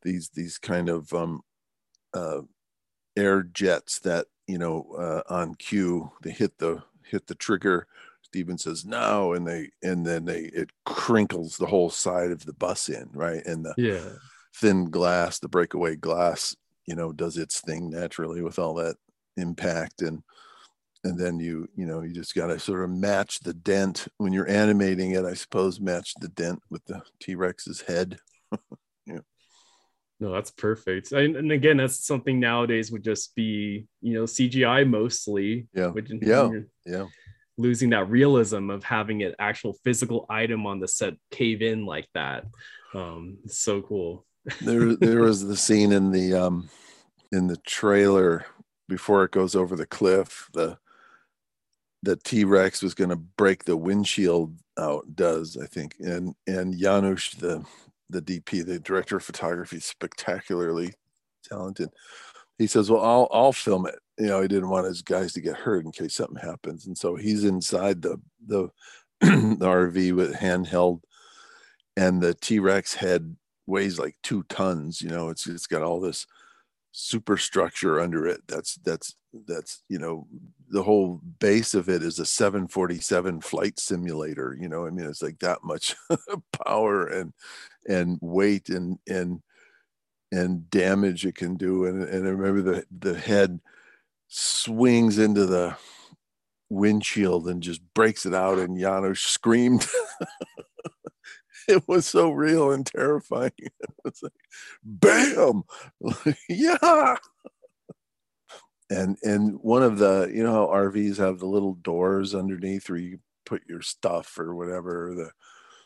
[0.02, 1.42] these these kind of um,
[2.14, 2.40] uh,
[3.16, 7.86] air jets that you know uh, on cue they hit the hit the trigger
[8.22, 12.52] Steven says no, and they and then they it crinkles the whole side of the
[12.52, 13.44] bus in, right?
[13.46, 14.10] And the yeah.
[14.56, 16.54] thin glass, the breakaway glass,
[16.86, 18.96] you know, does its thing naturally with all that
[19.36, 20.22] impact and
[21.04, 24.32] and then you you know you just got to sort of match the dent when
[24.32, 28.18] you're animating it i suppose match the dent with the t-rex's head
[30.18, 31.12] No, that's perfect.
[31.12, 35.66] And, and again, that's something nowadays would just be, you know, CGI mostly.
[35.74, 35.88] Yeah.
[35.88, 36.50] Which, Yeah.
[36.86, 37.06] yeah
[37.58, 42.08] Losing that realism of having an actual physical item on the set cave in like
[42.14, 42.44] that.
[42.94, 44.24] Um, it's so cool.
[44.60, 46.68] there there was the scene in the um
[47.32, 48.46] in the trailer
[48.88, 50.78] before it goes over the cliff the
[52.04, 57.32] the t-rex was going to break the windshield out does i think and and janusz
[57.40, 57.64] the
[58.10, 60.92] the dp the director of photography spectacularly
[61.44, 61.88] talented
[62.58, 65.40] he says well i'll i'll film it you know he didn't want his guys to
[65.40, 68.68] get hurt in case something happens and so he's inside the the
[69.20, 71.00] the rv with handheld
[71.96, 75.02] and the t-rex head weighs like two tons.
[75.02, 76.26] You know, it's it's got all this
[76.92, 78.42] superstructure under it.
[78.46, 79.16] That's that's
[79.46, 80.26] that's you know
[80.70, 84.56] the whole base of it is a 747 flight simulator.
[84.58, 85.94] You know, I mean, it's like that much
[86.64, 87.32] power and
[87.88, 89.42] and weight and and
[90.32, 91.86] and damage it can do.
[91.86, 93.60] And and I remember the the head
[94.28, 95.76] swings into the
[96.68, 99.86] windshield and just breaks it out and Janusz screamed
[101.68, 103.52] it was so real and terrifying.
[103.60, 104.32] It was like,
[104.84, 105.64] bam,
[106.48, 107.16] yeah.
[108.88, 112.98] And and one of the, you know how RVs have the little doors underneath where
[112.98, 115.14] you put your stuff or whatever.
[115.16, 115.30] The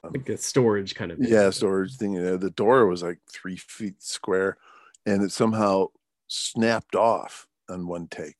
[0.06, 1.28] um, like a storage kind of thing.
[1.30, 2.14] yeah storage thing.
[2.14, 4.58] You know, the door was like three feet square,
[5.06, 5.86] and it somehow
[6.26, 8.36] snapped off on one take,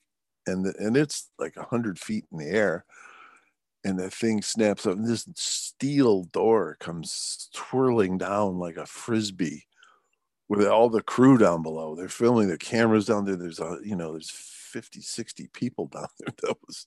[0.47, 2.85] and the, and it's like a hundred feet in the air
[3.85, 9.67] and the thing snaps up and this steel door comes twirling down like a frisbee
[10.51, 13.97] with all the crew down below they're filming the cameras down there there's a you
[13.97, 14.31] know there's
[14.71, 16.35] 50 60 people down there.
[16.43, 16.87] That was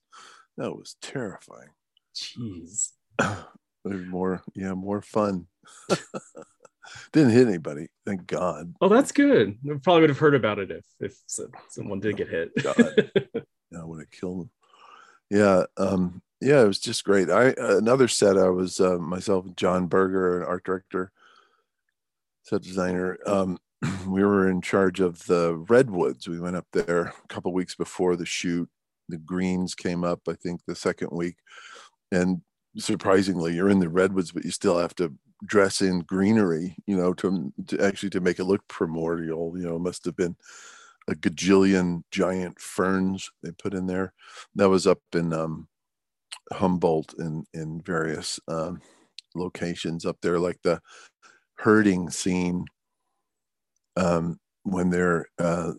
[0.57, 1.69] that was terrifying.
[2.15, 2.91] Jeez.
[3.85, 5.47] There's more yeah more fun.
[7.11, 8.73] Didn't hit anybody thank god.
[8.81, 9.57] Oh that's good.
[9.69, 11.15] I probably would have heard about it if if
[11.69, 12.51] someone did get hit.
[12.61, 13.11] God.
[13.71, 14.49] yeah i would have killed them
[15.31, 17.29] yeah um yeah, it was just great.
[17.29, 18.37] I uh, another set.
[18.37, 21.09] I was uh, myself, John Berger, an art director,
[22.43, 23.17] set designer.
[23.25, 23.57] Um,
[24.07, 26.27] we were in charge of the redwoods.
[26.27, 28.69] We went up there a couple weeks before the shoot.
[29.09, 31.35] The greens came up, I think, the second week,
[32.11, 32.41] and
[32.77, 35.13] surprisingly, you're in the redwoods, but you still have to
[35.45, 39.57] dress in greenery, you know, to, to actually to make it look primordial.
[39.57, 40.35] You know, must have been
[41.09, 44.13] a gajillion giant ferns they put in there.
[44.55, 45.67] That was up in um,
[46.51, 48.81] Humboldt in in various um,
[49.35, 50.81] locations up there, like the
[51.63, 52.65] herding scene
[53.95, 55.73] um, when they're uh,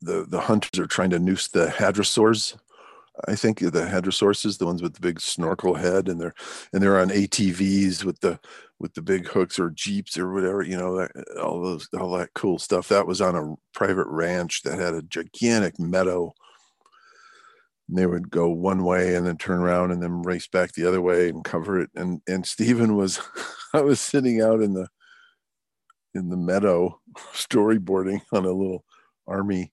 [0.00, 2.56] the the hunters are trying to noose the hadrosaurs.
[3.26, 6.34] I think the hadrosaurs, the ones with the big snorkel head, and they're
[6.72, 8.38] and they're on ATVs with the
[8.78, 12.34] with the big hooks or jeeps or whatever, you know, that, all those all that
[12.34, 12.88] cool stuff.
[12.88, 16.34] That was on a private ranch that had a gigantic meadow
[17.88, 20.86] and they would go one way and then turn around and then race back the
[20.86, 21.90] other way and cover it.
[21.94, 23.20] And and Steven was,
[23.74, 24.88] I was sitting out in the
[26.16, 27.00] in the meadow
[27.34, 28.84] storyboarding on a little
[29.26, 29.72] army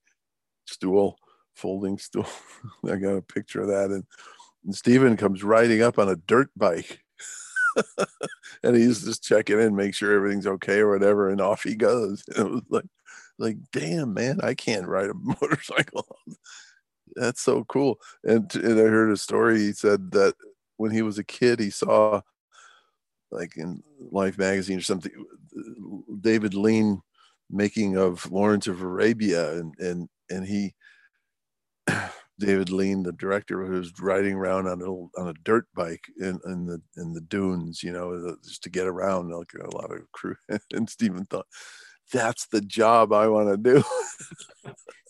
[0.66, 1.18] stool,
[1.54, 2.28] folding stool.
[2.86, 4.04] I got a picture of that, and,
[4.66, 7.00] and Steven comes riding up on a dirt bike.
[8.64, 12.24] and he's just checking in, make sure everything's okay or whatever, and off he goes.
[12.36, 12.86] And it was like,
[13.40, 16.06] like, damn, man, I can't ride a motorcycle
[17.16, 18.00] that's so cool.
[18.24, 19.60] And, and I heard a story.
[19.60, 20.36] He said that
[20.78, 22.22] when he was a kid, he saw
[23.34, 25.12] like in Life magazine or something,
[26.22, 27.02] David Lean
[27.50, 30.74] making of Lawrence of Arabia, and and and he,
[32.40, 36.66] David Lean, the director, was riding around on a on a dirt bike in, in
[36.66, 40.36] the in the dunes, you know, just to get around, like a lot of crew.
[40.72, 41.48] and Steven thought,
[42.12, 43.84] that's the job I want to do.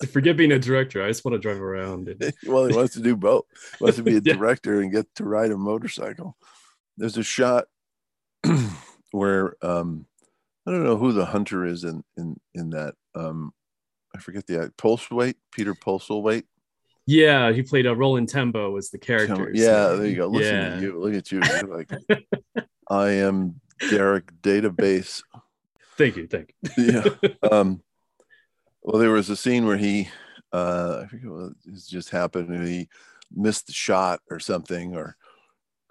[0.11, 1.03] Forget being a director.
[1.03, 2.09] I just want to drive around.
[2.09, 2.33] And...
[2.45, 3.45] well, he wants to do both.
[3.77, 6.37] He wants to be a director and get to ride a motorcycle.
[6.97, 7.65] There's a shot
[9.11, 10.05] where um,
[10.65, 12.95] I don't know who the hunter is in in in that.
[13.15, 13.53] Um,
[14.15, 16.43] I forget the Postlethwaite, Peter Postlethwaite.
[17.05, 19.51] Yeah, he played a Roland Tembo as the character.
[19.53, 20.27] Yeah, there you go.
[20.27, 20.75] Listen yeah.
[20.75, 20.99] to you.
[20.99, 21.41] Look at you.
[21.43, 21.91] You're like,
[22.89, 25.21] I am Derrick Database
[25.97, 26.27] Thank you.
[26.27, 26.83] Thank you.
[26.85, 27.29] yeah.
[27.51, 27.81] Um,
[28.81, 30.09] well, there was a scene where he,
[30.51, 32.49] uh, I forget what it just happened.
[32.49, 32.89] And he
[33.31, 35.15] missed the shot or something, or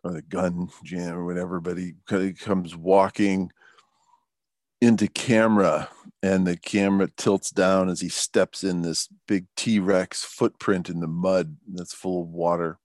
[0.04, 1.60] or the gun jam or whatever.
[1.60, 3.50] But he, he comes walking
[4.80, 5.88] into camera,
[6.22, 11.00] and the camera tilts down as he steps in this big T Rex footprint in
[11.00, 12.78] the mud that's full of water.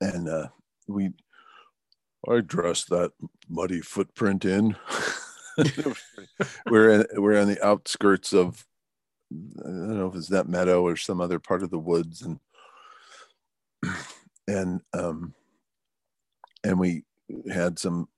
[0.00, 0.48] And uh,
[0.88, 1.10] we,
[2.28, 3.12] I dressed that
[3.48, 4.76] muddy footprint in.
[6.70, 8.66] we're in, we're on the outskirts of
[9.32, 12.38] I don't know if it's that meadow or some other part of the woods and
[14.48, 15.34] and um
[16.64, 17.04] and we
[17.52, 18.08] had some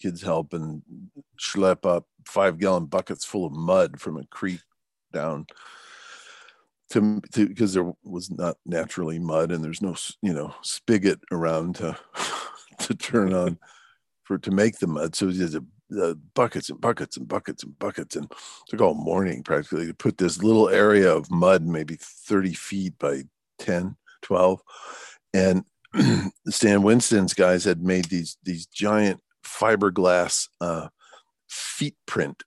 [0.00, 0.82] kids help and
[1.40, 4.60] schlep up five gallon buckets full of mud from a creek
[5.12, 5.46] down
[6.90, 11.96] to because there was not naturally mud and there's no you know spigot around to
[12.78, 13.58] to turn on
[14.24, 15.14] for to make the mud.
[15.14, 18.30] So it was a the buckets and buckets and buckets and buckets and
[18.68, 23.22] took all morning practically to put this little area of mud maybe 30 feet by
[23.60, 24.60] 10 12
[25.36, 25.64] and
[26.48, 30.88] stan winston's guys had made these these giant fiberglass uh,
[31.48, 32.42] feet print,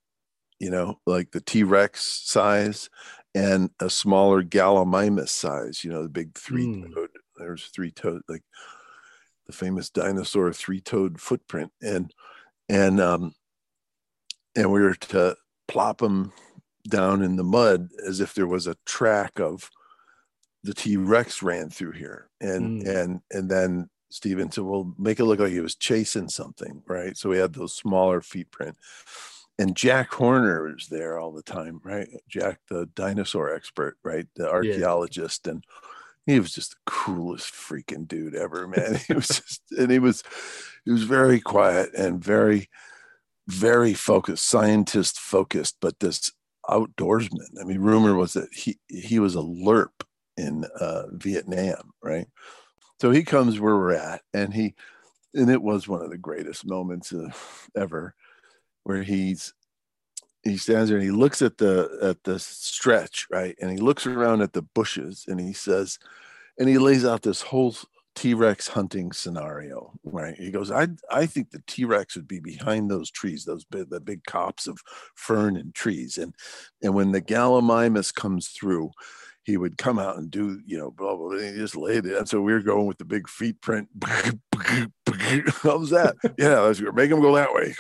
[0.60, 2.90] you know, like the T Rex size
[3.36, 7.10] and a smaller Gallimimus size, you know, the big three toed.
[7.10, 7.10] Mm.
[7.38, 8.44] There's three toed, like
[9.48, 11.72] the famous dinosaur three toed footprint.
[11.82, 12.14] And,
[12.68, 13.34] and, um,
[14.56, 15.36] and we were to
[15.68, 16.34] plop them
[16.88, 19.70] down in the mud as if there was a track of
[20.64, 22.30] the T Rex ran through here.
[22.42, 22.96] And, mm.
[22.96, 27.16] and, and then Steven said, well, make it look like he was chasing something, right?
[27.16, 28.78] So we had those smaller feet print.
[29.58, 32.08] And Jack Horner was there all the time, right?
[32.28, 34.26] Jack, the dinosaur expert, right?
[34.36, 35.46] The archaeologist.
[35.46, 35.52] Yeah.
[35.52, 35.64] And
[36.26, 39.00] he was just the coolest freaking dude ever, man.
[39.08, 40.24] he was just, and he was,
[40.86, 42.70] he was very quiet and very,
[43.48, 46.32] very focused, scientist focused, but this
[46.68, 47.60] outdoorsman.
[47.60, 49.90] I mean, rumor was that he, he was a LRRP
[50.40, 52.28] in uh, Vietnam, right?
[53.02, 54.74] So he comes where we're at, and he,
[55.34, 57.30] and it was one of the greatest moments uh,
[57.76, 58.16] ever,
[58.84, 59.54] where he's
[60.44, 64.06] he stands there and he looks at the at the stretch, right, and he looks
[64.06, 66.00] around at the bushes, and he says,
[66.58, 67.76] and he lays out this whole
[68.16, 70.36] T-Rex hunting scenario, right?
[70.36, 74.00] He goes, I I think the T-Rex would be behind those trees, those big, the
[74.00, 74.80] big copse of
[75.16, 76.34] fern and trees, and
[76.82, 78.92] and when the Gallimimus comes through,
[79.50, 81.40] he would come out and do, you know, blah, blah, blah.
[81.40, 82.16] he just laid it.
[82.16, 83.90] And so we were going with the big feet print.
[84.04, 86.16] How was that?
[86.38, 87.74] yeah, let's make him go that way.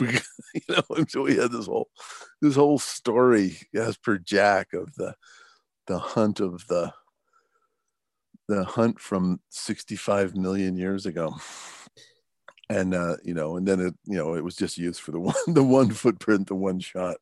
[0.54, 1.88] you know, and so we had this whole,
[2.40, 5.14] this whole story as per Jack of the,
[5.88, 6.92] the hunt of the,
[8.48, 11.34] the hunt from 65 million years ago
[12.68, 15.18] and uh, you know, and then it, you know, it was just used for the
[15.20, 17.16] one, the one footprint, the one shot.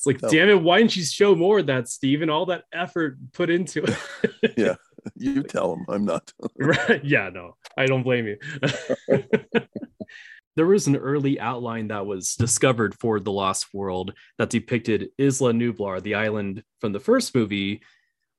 [0.00, 2.22] It's like, damn it, why didn't you show more of that, Steve?
[2.22, 4.54] And all that effort put into it.
[4.56, 4.76] yeah,
[5.14, 6.32] you tell him I'm not.
[6.58, 7.04] right?
[7.04, 8.38] Yeah, no, I don't blame you.
[10.56, 15.52] there was an early outline that was discovered for The Lost World that depicted Isla
[15.52, 17.82] Nublar, the island from the first movie,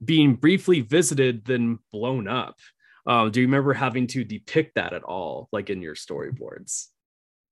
[0.03, 2.57] being briefly visited, then blown up.
[3.05, 6.87] Um, do you remember having to depict that at all, like in your storyboards?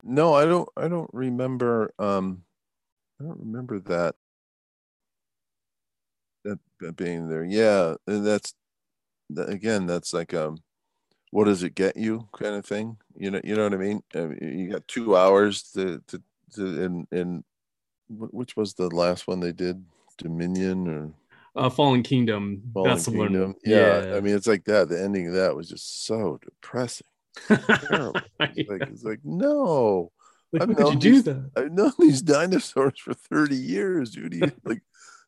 [0.03, 0.69] No, I don't.
[0.75, 1.93] I don't remember.
[1.99, 2.41] Um,
[3.19, 4.15] I don't remember that
[6.45, 7.43] that, that being there.
[7.43, 8.53] Yeah, and that's
[9.31, 9.85] that, again.
[9.85, 10.57] That's like um,
[11.31, 12.97] what does it get you kind of thing.
[13.15, 14.01] You know, you know what I mean.
[14.15, 16.21] I mean you got two hours to to
[16.55, 17.43] to in in
[18.09, 19.83] which was the last one they did
[20.17, 21.13] Dominion or
[21.55, 22.61] uh, Fallen Kingdom.
[22.73, 23.33] Fallen That's Kingdom.
[23.33, 23.55] the one.
[23.65, 24.05] Yeah.
[24.05, 24.89] yeah, I mean it's like that.
[24.89, 27.07] The ending of that was just so depressing.
[27.49, 30.11] it's, like, it's like no
[30.51, 31.51] like, I've known you these, do that?
[31.55, 34.53] I've known these dinosaurs for 30 years, dude.
[34.63, 34.81] like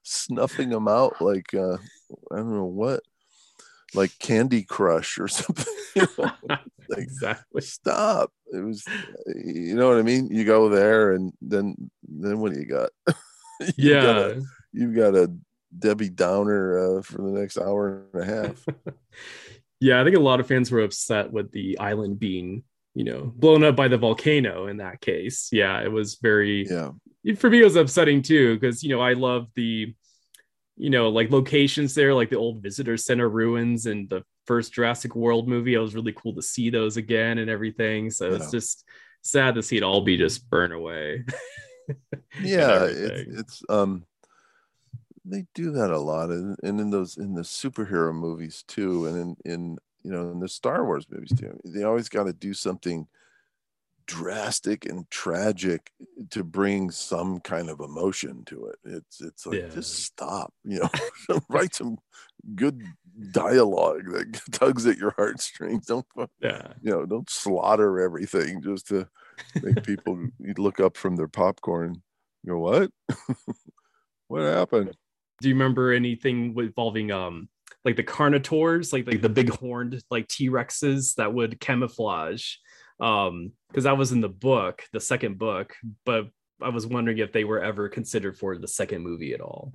[0.03, 1.77] snuffing them out like uh
[2.31, 3.01] I don't know what,
[3.93, 5.73] like Candy Crush or something.
[5.95, 6.31] You know?
[6.89, 7.61] like, exactly.
[7.61, 8.31] Stop.
[8.53, 8.83] It was,
[9.27, 10.27] you know what I mean.
[10.29, 12.89] You go there, and then then what do you got?
[13.77, 14.43] you yeah, got a,
[14.73, 15.31] you've got a
[15.77, 18.65] Debbie Downer uh, for the next hour and a half.
[19.79, 22.63] yeah, I think a lot of fans were upset with the island being
[22.93, 25.49] you know blown up by the volcano in that case.
[25.51, 26.91] Yeah it was very yeah.
[27.35, 29.93] for me it was upsetting too because you know i love the
[30.77, 35.15] you know like locations there like the old visitor center ruins and the first jurassic
[35.15, 35.75] world movie.
[35.75, 38.09] It was really cool to see those again and everything.
[38.09, 38.35] So yeah.
[38.35, 38.83] it's just
[39.21, 41.23] sad to see it all be just burned away.
[42.41, 44.05] yeah it's, it's um
[45.25, 49.17] they do that a lot and, and in those in the superhero movies too and
[49.17, 51.59] in in you know, in the Star Wars movies too.
[51.65, 53.07] They always got to do something
[54.07, 55.91] drastic and tragic
[56.31, 58.75] to bring some kind of emotion to it.
[58.83, 59.69] It's it's like yeah.
[59.69, 61.97] just stop, you know, write some
[62.55, 62.81] good
[63.31, 65.85] dialogue that tugs at your heartstrings.
[65.85, 66.05] Don't
[66.41, 69.07] yeah, you know, don't slaughter everything just to
[69.61, 70.27] make people
[70.57, 72.01] look up from their popcorn.
[72.43, 72.91] You know what?
[74.27, 74.95] what happened?
[75.41, 77.49] Do you remember anything involving um
[77.83, 82.55] like the carnivores, like like the big horned like T Rexes that would camouflage.
[82.99, 85.73] Um, because that was in the book, the second book,
[86.05, 86.27] but
[86.61, 89.73] I was wondering if they were ever considered for the second movie at all.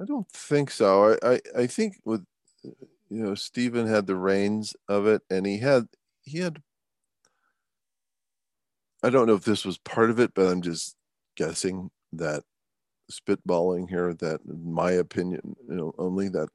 [0.00, 1.16] I don't think so.
[1.22, 2.24] I, I, I think with
[2.62, 2.74] you
[3.10, 5.86] know Steven had the reins of it, and he had
[6.22, 6.60] he had.
[9.02, 10.96] I don't know if this was part of it, but I'm just
[11.36, 12.42] guessing that
[13.10, 16.48] spitballing here that in my opinion you know only that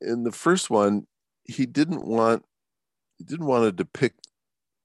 [0.00, 1.06] in the first one
[1.44, 2.44] he didn't want
[3.18, 4.28] he didn't want to depict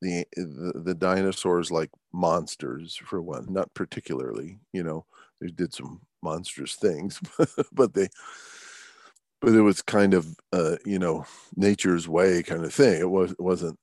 [0.01, 5.05] the, the, the dinosaurs like monsters for one not particularly you know
[5.39, 7.19] they did some monstrous things
[7.71, 8.07] but they
[9.41, 11.25] but it was kind of uh you know
[11.55, 12.99] nature's way kind of thing.
[12.99, 13.78] It was it wasn't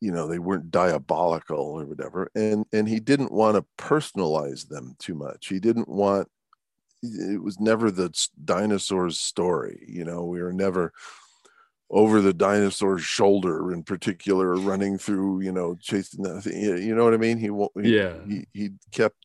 [0.00, 4.94] you know they weren't diabolical or whatever and and he didn't want to personalize them
[4.98, 5.48] too much.
[5.48, 6.28] He didn't want
[7.02, 8.12] it was never the
[8.44, 10.92] dinosaur's story you know we were never
[11.90, 17.04] over the dinosaur's shoulder in particular running through you know chasing that thing you know
[17.04, 17.38] what i mean?
[17.38, 18.14] He won't yeah.
[18.26, 19.16] he, he kept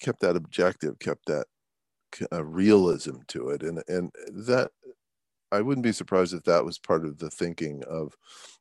[0.00, 1.46] kept that objective kept that
[2.32, 4.70] uh, realism to it and and that
[5.52, 8.14] i wouldn't be surprised if that was part of the thinking of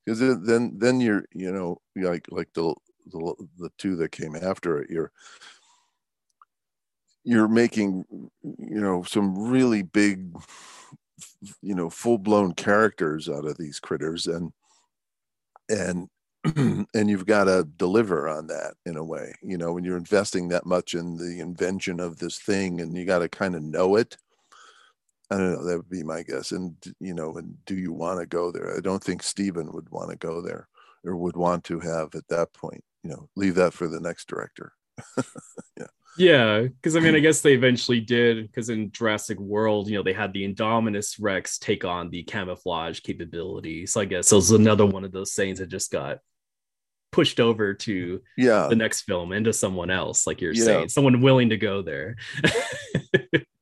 [0.06, 2.74] because then then you're you know like like the,
[3.08, 5.12] the the two that came after it you're
[7.24, 8.06] you're making
[8.44, 10.32] you know some really big
[11.62, 14.52] you know full-blown characters out of these critters and
[15.70, 16.08] and
[16.94, 20.48] and you've got to deliver on that in a way you know when you're investing
[20.48, 23.96] that much in the invention of this thing and you got to kind of know
[23.96, 24.18] it
[25.32, 28.20] i don't know that would be my guess and you know and do you want
[28.20, 30.68] to go there i don't think Steven would want to go there
[31.04, 34.28] or would want to have at that point you know leave that for the next
[34.28, 34.74] director
[35.78, 38.48] yeah yeah, because I mean, I guess they eventually did.
[38.48, 43.02] Because in Jurassic World, you know, they had the Indominus Rex take on the camouflage
[43.02, 43.86] capability.
[43.86, 46.20] So I guess it was another one of those things that just got
[47.12, 50.64] pushed over to yeah the next film into someone else, like you're yeah.
[50.64, 52.16] saying, someone willing to go there.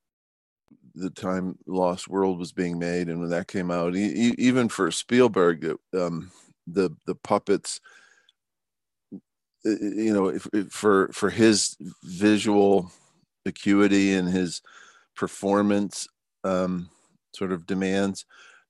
[0.96, 4.92] the time Lost World was being made, and when that came out, e- even for
[4.92, 6.32] Spielberg, um,
[6.68, 7.82] the the puppets
[9.64, 12.92] you know if, if for for his visual
[13.46, 14.62] acuity and his
[15.16, 16.08] performance
[16.44, 16.90] um,
[17.36, 18.26] sort of demands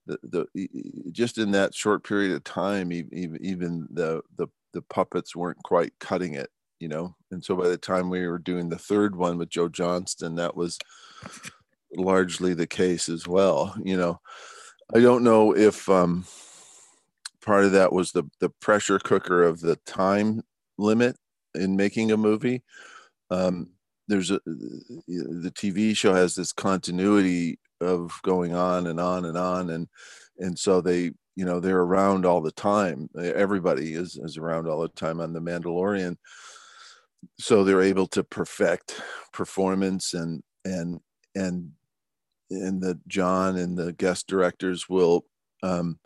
[0.06, 5.36] the, the just in that short period of time even even the the the puppets
[5.36, 6.50] weren't quite cutting it
[6.80, 7.16] you know?
[7.32, 10.56] And so by the time we were doing the third one with joe johnston that
[10.56, 10.78] was
[11.96, 14.20] largely the case as well you know
[14.96, 16.26] i don't know if um
[17.44, 20.42] part of that was the the pressure cooker of the time
[20.78, 21.16] limit
[21.56, 22.64] in making a movie.
[23.30, 23.70] Um,
[24.08, 29.70] there's a the TV show has this continuity of going on and on and on,
[29.70, 29.88] and
[30.40, 33.10] and so they you know they're around all the time.
[33.18, 36.18] Everybody is is around all the time on the Mandalorian,
[37.40, 41.00] so they're able to perfect performance and and
[41.36, 41.72] and
[42.54, 45.26] and the John and the guest directors will
[45.62, 46.00] um,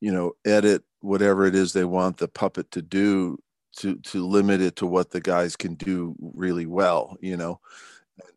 [0.00, 3.38] you know edit whatever it is they want the puppet to do
[3.76, 7.60] to to limit it to what the guys can do really well you know?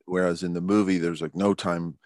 [0.06, 1.98] Whereas in the movie there's like no time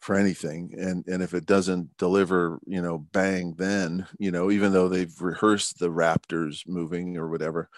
[0.00, 0.74] for anything.
[0.76, 5.20] And and if it doesn't deliver you know bang then you know even though they've
[5.20, 7.68] rehearsed the raptors moving or whatever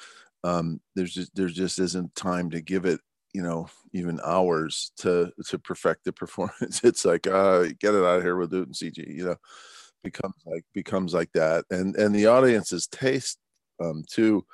[0.45, 3.01] um there's just there just isn't time to give it
[3.37, 6.81] you know even hours to to perfect the performance.
[6.85, 9.37] It's like uh get it out of here we'll do it in cg you know
[10.03, 11.67] becomes like becomes like that.
[11.71, 13.39] And and the audience's taste
[13.85, 14.47] um too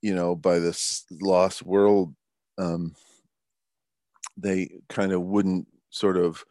[0.00, 2.14] you know by this lost world
[2.56, 2.94] um
[4.38, 6.42] they kind of wouldn't sort of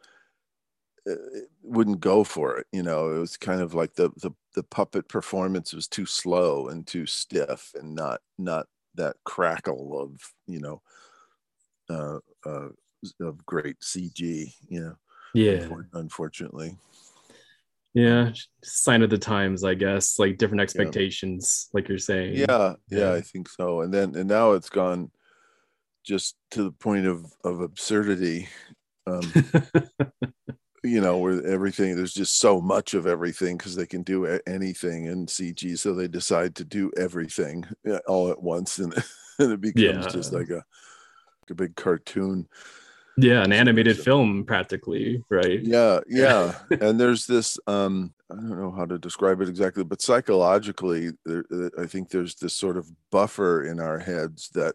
[1.10, 1.14] uh,
[1.62, 3.10] wouldn't go for it you know?
[3.10, 7.06] It was kind of like the, the the puppet performance was too slow and too
[7.06, 8.66] stiff and not not
[8.96, 10.82] that crackle of you know
[11.90, 12.68] uh, uh
[13.20, 14.96] of great cg you know
[15.34, 15.68] yeah.
[15.92, 16.76] unfortunately.
[17.94, 18.32] Yeah
[18.62, 21.76] sign of the times i guess like different expectations yeah.
[21.76, 22.34] like you're saying.
[22.34, 23.12] Yeah, yeah, yeah.
[23.12, 23.80] I think so.
[23.82, 25.10] And then and now it's gone
[26.04, 28.48] just to the point of of absurdity.
[29.06, 29.22] Um
[30.86, 35.06] you know where everything there's just so much of everything because they can do anything
[35.06, 37.64] in cg so they decide to do everything
[38.06, 38.94] all at once and,
[39.38, 40.10] and it becomes yeah.
[40.10, 40.64] just like a,
[41.50, 42.46] a big cartoon
[43.16, 48.72] yeah an animated film practically right yeah yeah and there's this um i don't know
[48.72, 51.44] how to describe it exactly but psychologically there,
[51.78, 54.74] i think there's this sort of buffer in our heads that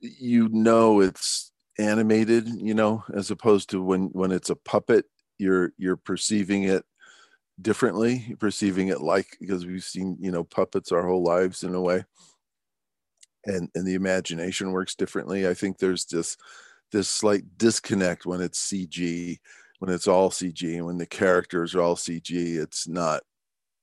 [0.00, 1.49] you know it's
[1.80, 5.06] animated you know as opposed to when when it's a puppet
[5.38, 6.84] you're you're perceiving it
[7.60, 11.74] differently you're perceiving it like because we've seen you know puppets our whole lives in
[11.74, 12.04] a way
[13.46, 16.36] and and the imagination works differently i think there's this
[16.92, 19.38] this slight disconnect when it's CG,
[19.78, 22.56] when it's all CG, and when the characters are all CG.
[22.56, 23.22] It's not.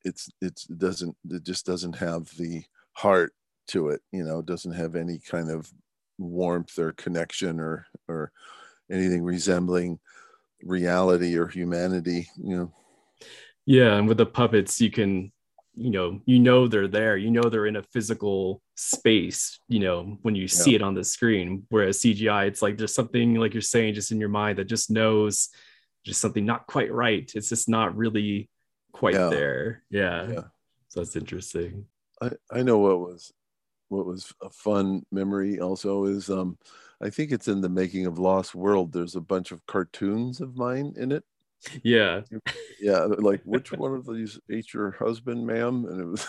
[0.04, 3.34] It's it's it doesn't it just doesn't have the heart
[3.70, 4.02] to it.
[4.12, 5.72] You know, doesn't have any kind of
[6.18, 8.32] warmth or connection or or
[8.92, 10.00] anything resembling
[10.64, 12.30] reality or humanity.
[12.38, 12.74] You know.
[13.66, 15.32] Yeah, and with the puppets, you can
[15.76, 20.18] you know you know they're there you know they're in a physical space you know
[20.24, 20.48] when you yeah.
[20.48, 24.12] see it on the screen whereas cgi it's like there's something like you're saying just
[24.12, 25.50] in your mind that just knows
[26.04, 28.50] just something not quite right it's just not really
[28.98, 29.30] quite Yeah.
[29.30, 29.84] there.
[29.90, 30.28] Yeah.
[30.28, 30.44] Yeah.
[30.90, 31.86] So that's interesting.
[32.22, 33.32] I, I know what was
[33.90, 36.58] what was a fun memory also is um
[37.02, 38.92] I think it's in the making of Lost World.
[38.92, 41.24] There's a bunch of cartoons of mine in it.
[41.84, 42.22] Yeah.
[42.80, 45.86] Yeah, like which one of these ate your husband, ma'am?
[45.86, 46.28] And it was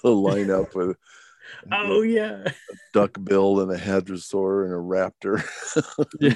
[0.04, 0.96] a line up with
[1.72, 2.44] Oh yeah.
[2.92, 5.42] duck bill and a hadrosaur and a raptor.
[6.20, 6.34] Yeah.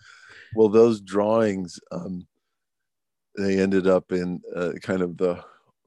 [0.54, 2.26] well, those drawings, um,
[3.36, 5.42] they ended up in uh, kind of the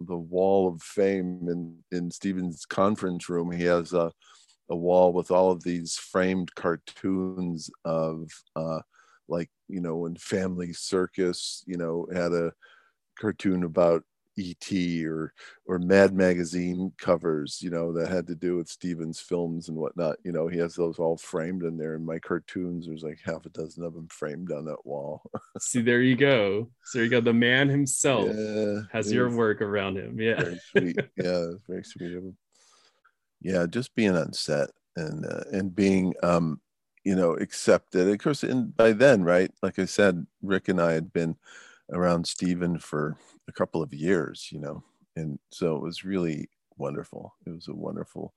[0.05, 3.51] the wall of fame in in Steven's conference room.
[3.51, 4.11] He has a
[4.69, 8.79] a wall with all of these framed cartoons of uh,
[9.27, 12.51] like you know when Family Circus, you know, had a
[13.19, 14.03] cartoon about
[14.37, 15.33] ET or
[15.65, 20.17] or Mad Magazine covers, you know, that had to do with Steven's films and whatnot.
[20.23, 21.95] You know, he has those all framed in there.
[21.95, 25.21] In my cartoons, there's like half a dozen of them framed on that wall.
[25.59, 26.69] See, there you go.
[26.85, 27.21] So there you go.
[27.21, 30.19] The man himself yeah, has your work around him.
[30.19, 30.41] Yeah.
[30.41, 30.99] Very sweet.
[31.17, 32.37] yeah, very sweet of him.
[33.41, 36.59] Yeah, just being on set and uh, and being um,
[37.03, 38.07] you know accepted.
[38.07, 39.51] Of course, and by then, right?
[39.61, 41.35] Like I said, Rick and I had been
[41.91, 43.17] around Steven for
[43.47, 44.83] a couple of years, you know,
[45.15, 47.33] and so it was really wonderful.
[47.45, 48.33] It was a wonderful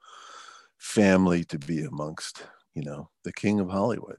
[0.78, 2.42] family to be amongst,
[2.74, 4.18] you know, the king of Hollywood.